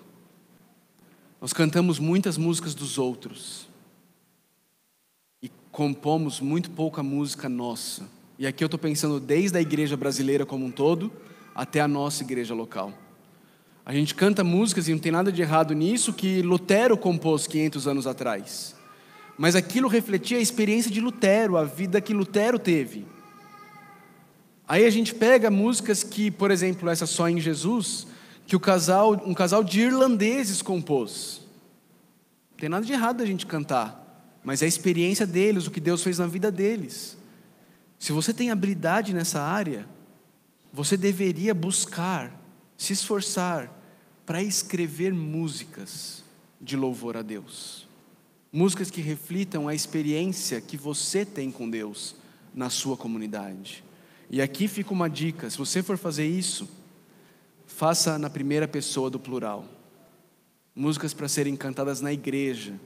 [1.40, 3.70] Nós cantamos muitas músicas dos outros
[5.40, 8.10] e compomos muito pouca música nossa.
[8.40, 11.12] E aqui eu estou pensando desde a igreja brasileira como um todo
[11.54, 12.92] até a nossa igreja local.
[13.86, 17.88] A gente canta músicas e não tem nada de errado nisso que Lutero compôs 500
[17.88, 18.79] anos atrás
[19.40, 23.08] mas aquilo refletia a experiência de Lutero, a vida que Lutero teve.
[24.68, 28.06] Aí a gente pega músicas que, por exemplo, essa Só em Jesus,
[28.46, 31.42] que o casal, um casal de irlandeses compôs.
[32.52, 35.80] Não tem nada de errado a gente cantar, mas é a experiência deles, o que
[35.80, 37.18] Deus fez na vida deles.
[37.98, 39.88] Se você tem habilidade nessa área,
[40.74, 42.38] você deveria buscar,
[42.78, 43.72] se esforçar
[44.26, 46.26] para escrever músicas
[46.60, 47.88] de louvor a Deus.
[48.52, 52.16] Músicas que reflitam a experiência que você tem com Deus
[52.54, 53.84] na sua comunidade.
[54.30, 56.68] E aqui fica uma dica: se você for fazer isso,
[57.68, 59.66] faça na primeira pessoa do plural.
[60.76, 62.80] Músicas para serem cantadas na igreja.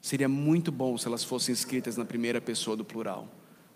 [0.00, 3.28] Seria muito bom se elas fossem escritas na primeira pessoa do plural,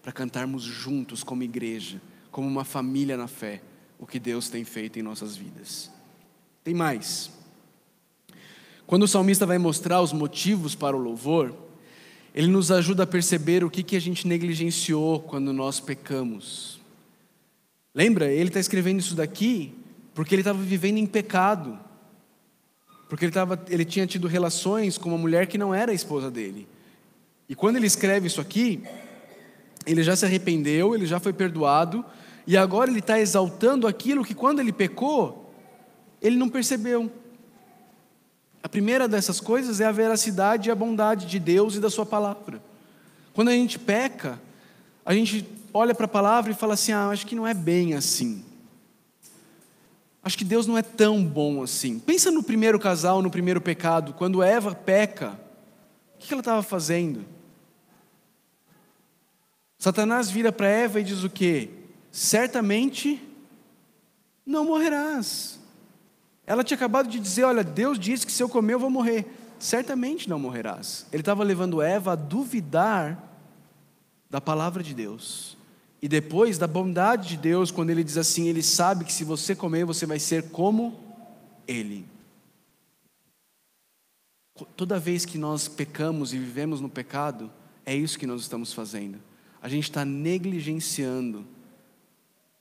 [0.03, 3.61] para cantarmos juntos como igreja, como uma família na fé,
[3.99, 5.91] o que Deus tem feito em nossas vidas.
[6.63, 7.31] Tem mais.
[8.87, 11.55] Quando o salmista vai mostrar os motivos para o louvor,
[12.35, 16.81] ele nos ajuda a perceber o que, que a gente negligenciou quando nós pecamos.
[17.95, 18.31] Lembra?
[18.31, 19.73] Ele está escrevendo isso daqui
[20.15, 21.79] porque ele estava vivendo em pecado.
[23.09, 26.31] Porque ele, tava, ele tinha tido relações com uma mulher que não era a esposa
[26.31, 26.67] dele.
[27.49, 28.83] E quando ele escreve isso aqui,
[29.87, 32.05] ele já se arrependeu, ele já foi perdoado,
[32.47, 35.53] e agora ele está exaltando aquilo que quando ele pecou,
[36.23, 37.11] ele não percebeu.
[38.65, 42.07] A primeira dessas coisas é a veracidade e a bondade de Deus e da Sua
[42.07, 42.63] palavra.
[43.35, 44.41] Quando a gente peca,
[45.05, 47.93] a gente olha para a palavra e fala assim: ah, acho que não é bem
[47.93, 48.43] assim.
[50.23, 51.99] Acho que Deus não é tão bom assim.
[51.99, 55.39] Pensa no primeiro casal, no primeiro pecado, quando Eva peca,
[56.15, 57.23] o que ela estava fazendo?
[59.79, 61.69] Satanás vira para Eva e diz o quê?
[62.11, 63.23] Certamente
[64.47, 65.63] não morrerás.
[66.47, 69.27] Ela tinha acabado de dizer: Olha, Deus disse que se eu comer eu vou morrer.
[69.59, 71.07] Certamente não morrerás.
[71.13, 73.23] Ele estava levando Eva a duvidar
[74.29, 75.57] da palavra de Deus.
[76.03, 79.55] E depois da bondade de Deus, quando ele diz assim: Ele sabe que se você
[79.55, 81.01] comer, você vai ser como
[81.67, 82.07] Ele.
[84.77, 87.51] Toda vez que nós pecamos e vivemos no pecado,
[87.85, 89.19] é isso que nós estamos fazendo
[89.65, 91.47] a gente está negligenciando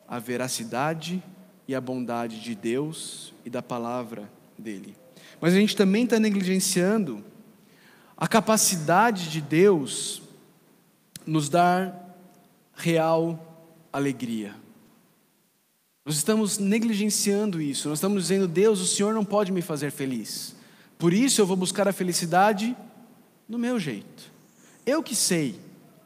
[0.08, 1.22] a veracidade
[1.68, 4.96] e a bondade de Deus e da palavra dele.
[5.40, 7.24] Mas a gente também está negligenciando
[8.18, 10.22] a capacidade de Deus
[11.26, 12.18] nos dar
[12.76, 14.56] real alegria.
[16.06, 20.56] Nós estamos negligenciando isso, nós estamos dizendo, Deus, o Senhor não pode me fazer feliz,
[20.98, 22.76] por isso eu vou buscar a felicidade
[23.48, 24.32] do meu jeito.
[24.86, 25.60] Eu que sei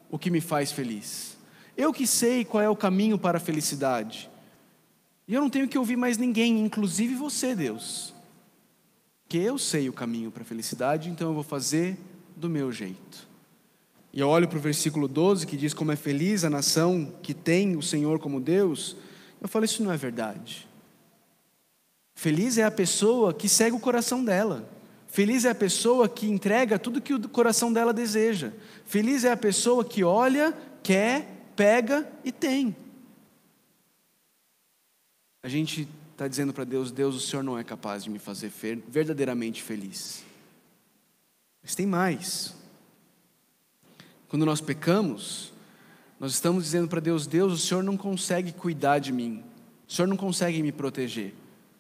[0.10, 1.38] o que me faz feliz.
[1.76, 4.30] Eu que sei qual é o caminho para a felicidade.
[5.28, 8.14] E eu não tenho que ouvir mais ninguém, inclusive você, Deus.
[9.28, 11.98] Que eu sei o caminho para a felicidade, então eu vou fazer
[12.36, 13.28] do meu jeito.
[14.14, 17.34] E eu olho para o versículo 12 que diz como é feliz a nação que
[17.34, 18.96] tem o Senhor como Deus.
[19.42, 20.68] Eu falo, isso não é verdade.
[22.16, 24.68] Feliz é a pessoa que segue o coração dela.
[25.08, 28.54] Feliz é a pessoa que entrega tudo que o coração dela deseja.
[28.86, 32.76] Feliz é a pessoa que olha, quer, pega e tem.
[35.44, 38.52] A gente está dizendo para Deus: Deus, o Senhor não é capaz de me fazer
[38.88, 40.24] verdadeiramente feliz.
[41.62, 42.56] Mas tem mais.
[44.28, 45.54] Quando nós pecamos,
[46.20, 49.44] nós estamos dizendo para Deus: Deus, o Senhor não consegue cuidar de mim.
[49.88, 51.34] O Senhor não consegue me proteger.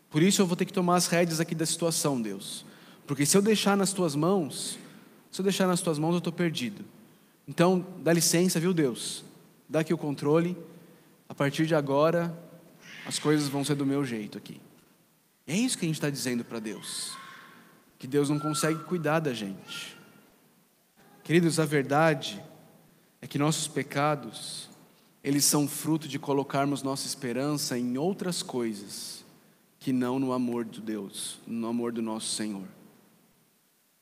[0.09, 2.65] Por isso eu vou ter que tomar as rédeas aqui da situação, Deus.
[3.05, 4.77] Porque se eu deixar nas tuas mãos,
[5.31, 6.85] se eu deixar nas tuas mãos, eu estou perdido.
[7.47, 9.23] Então, dá licença, viu, Deus?
[9.67, 10.57] Dá aqui o controle.
[11.27, 12.37] A partir de agora,
[13.07, 14.59] as coisas vão ser do meu jeito aqui.
[15.47, 17.13] É isso que a gente está dizendo para Deus.
[17.97, 19.97] Que Deus não consegue cuidar da gente.
[21.23, 22.43] Queridos, a verdade
[23.21, 24.69] é que nossos pecados,
[25.23, 29.25] eles são fruto de colocarmos nossa esperança em outras coisas
[29.79, 32.67] que não no amor de Deus, no amor do nosso Senhor.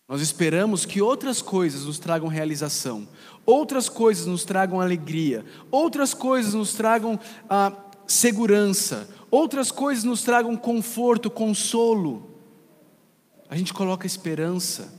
[0.08, 3.08] Nós esperamos que outras coisas nos tragam realização,
[3.44, 7.72] outras coisas nos tragam alegria, outras coisas nos tragam ah,
[8.08, 12.30] segurança, outras coisas nos tragam conforto, consolo.
[13.50, 14.94] A gente coloca esperança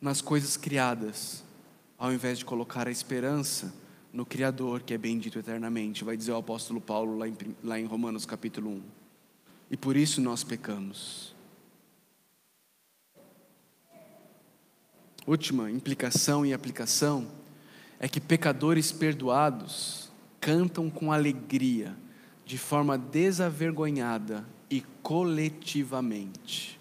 [0.00, 1.42] nas coisas criadas,
[1.98, 3.74] ao invés de colocar a esperança
[4.12, 7.84] no Criador, que é bendito eternamente, vai dizer o apóstolo Paulo lá em, lá em
[7.84, 8.82] Romanos capítulo 1.
[9.70, 11.36] E por isso nós pecamos.
[15.30, 17.28] última implicação e aplicação
[18.00, 20.10] é que pecadores perdoados
[20.40, 21.94] cantam com alegria,
[22.48, 26.80] de forma desavergonhada e coletivamente.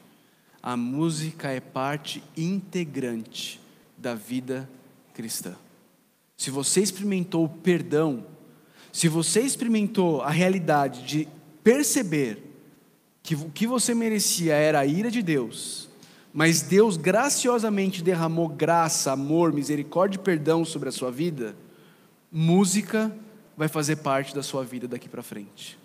[0.64, 3.60] A música é parte integrante
[3.98, 4.70] da vida
[5.14, 5.58] cristã.
[6.38, 8.26] Se você experimentou o perdão,
[8.94, 11.28] se você experimentou a realidade de
[11.62, 12.42] perceber
[13.22, 15.90] que o que você merecia era a ira de Deus,
[16.32, 21.58] mas Deus graciosamente derramou graça, amor, misericórdia e perdão sobre a sua vida,
[22.32, 23.14] música
[23.58, 25.78] vai fazer parte da sua vida daqui para frente.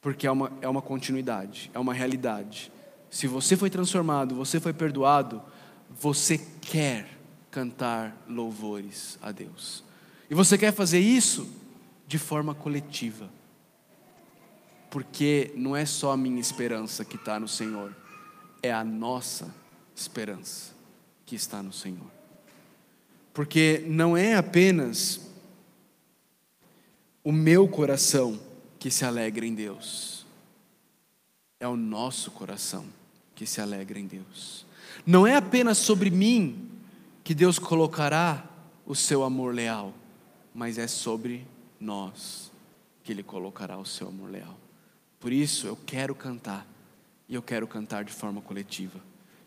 [0.00, 2.72] Porque é uma, é uma continuidade, é uma realidade.
[3.10, 5.42] Se você foi transformado, você foi perdoado,
[5.90, 7.18] você quer
[7.50, 9.84] cantar louvores a Deus.
[10.30, 11.46] E você quer fazer isso
[12.06, 13.28] de forma coletiva.
[14.90, 17.94] Porque não é só a minha esperança que está no Senhor
[18.62, 19.54] é a nossa
[19.94, 20.74] esperança
[21.24, 22.10] que está no Senhor.
[23.34, 25.20] Porque não é apenas
[27.26, 28.38] o meu coração
[28.78, 30.24] que se alegra em Deus,
[31.58, 32.86] é o nosso coração
[33.34, 34.64] que se alegra em Deus.
[35.04, 36.70] Não é apenas sobre mim
[37.24, 38.48] que Deus colocará
[38.86, 39.92] o seu amor leal,
[40.54, 41.44] mas é sobre
[41.80, 42.52] nós
[43.02, 44.56] que Ele colocará o seu amor leal.
[45.18, 46.64] Por isso eu quero cantar,
[47.28, 49.00] e eu quero cantar de forma coletiva.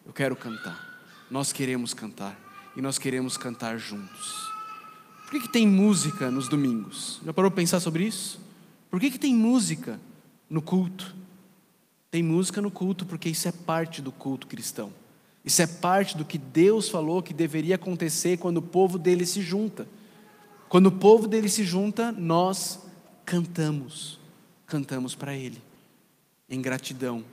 [0.06, 1.02] Eu quero cantar,
[1.32, 2.38] nós queremos cantar,
[2.76, 4.59] e nós queremos cantar juntos.
[5.30, 7.22] Por que, que tem música nos domingos?
[7.24, 8.42] Já parou para pensar sobre isso?
[8.90, 10.00] Por que, que tem música
[10.50, 11.16] no culto?
[12.10, 14.92] Tem música no culto porque isso é parte do culto cristão.
[15.46, 19.44] Isso é parte do que Deus falou que deveria acontecer quando o povo dele se
[19.44, 19.88] junta.
[20.68, 22.80] Quando o povo dele se junta, nós
[23.24, 24.20] cantamos.
[24.66, 25.62] Cantamos para Ele,
[26.50, 27.24] em gratidão,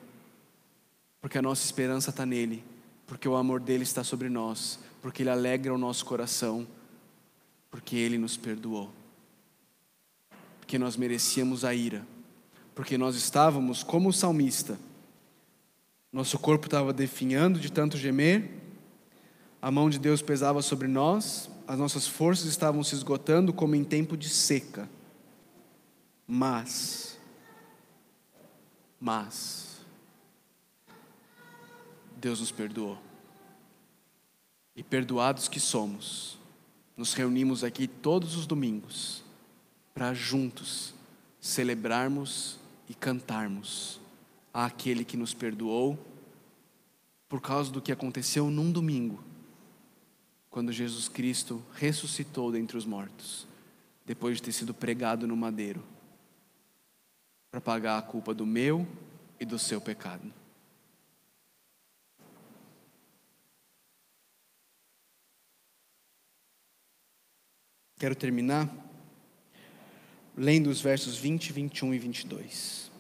[1.19, 2.63] porque a nossa esperança está nele,
[3.07, 6.67] porque o amor dele está sobre nós, porque Ele alegra o nosso coração,
[7.77, 8.91] porque Ele nos perdoou,
[10.59, 12.07] porque nós merecíamos a ira,
[12.75, 14.79] porque nós estávamos como o salmista.
[16.11, 18.51] Nosso corpo estava definhando de tanto gemer,
[19.61, 23.85] a mão de Deus pesava sobre nós, as nossas forças estavam se esgotando como em
[23.85, 24.89] tempo de seca.
[26.27, 27.19] Mas,
[28.99, 29.81] mas,
[32.17, 32.99] Deus nos perdoou.
[34.75, 36.39] E perdoados que somos,
[36.97, 39.23] nos reunimos aqui todos os domingos
[39.93, 40.95] para juntos
[41.41, 44.01] celebrarmos e cantarmos
[44.53, 45.99] àquele que nos perdoou
[47.29, 49.23] por causa do que aconteceu num domingo,
[50.49, 53.47] quando Jesus Cristo ressuscitou dentre os mortos,
[54.05, 55.83] depois de ter sido pregado no madeiro,
[57.51, 58.87] para pagar a culpa do meu
[59.39, 60.33] e do seu pecado.
[67.99, 68.69] Quero terminar
[70.37, 72.91] lendo os versos 20, 21 e 22.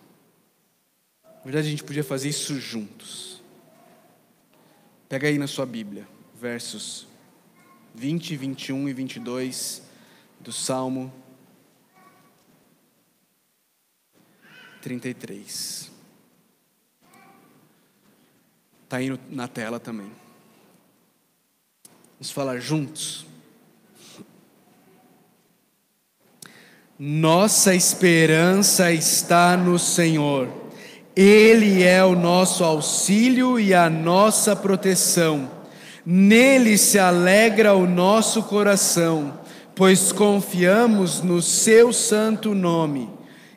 [1.23, 3.43] Na verdade, a gente podia fazer isso juntos.
[5.07, 7.07] Pega aí na sua Bíblia, versos
[7.95, 9.83] 20, 21 e 22
[10.41, 11.13] do Salmo
[14.81, 15.91] 33.
[18.85, 20.11] Está aí na tela também.
[22.15, 23.27] Vamos falar juntos.
[26.99, 30.49] Nossa esperança está no Senhor
[31.17, 35.51] ele é o nosso auxílio e a nossa proteção.
[36.05, 39.41] Nele se alegra o nosso coração,
[39.75, 43.09] pois confiamos no seu santo nome.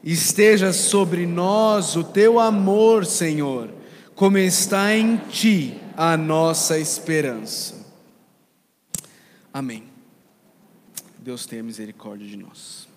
[0.01, 3.69] Esteja sobre nós o teu amor, Senhor,
[4.15, 7.75] como está em ti a nossa esperança.
[9.53, 9.83] Amém.
[11.17, 12.88] Deus tenha misericórdia de nós.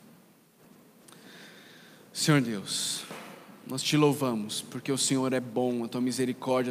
[2.13, 3.05] Senhor Deus,
[3.67, 6.71] nós te louvamos, porque o Senhor é bom, a tua misericórdia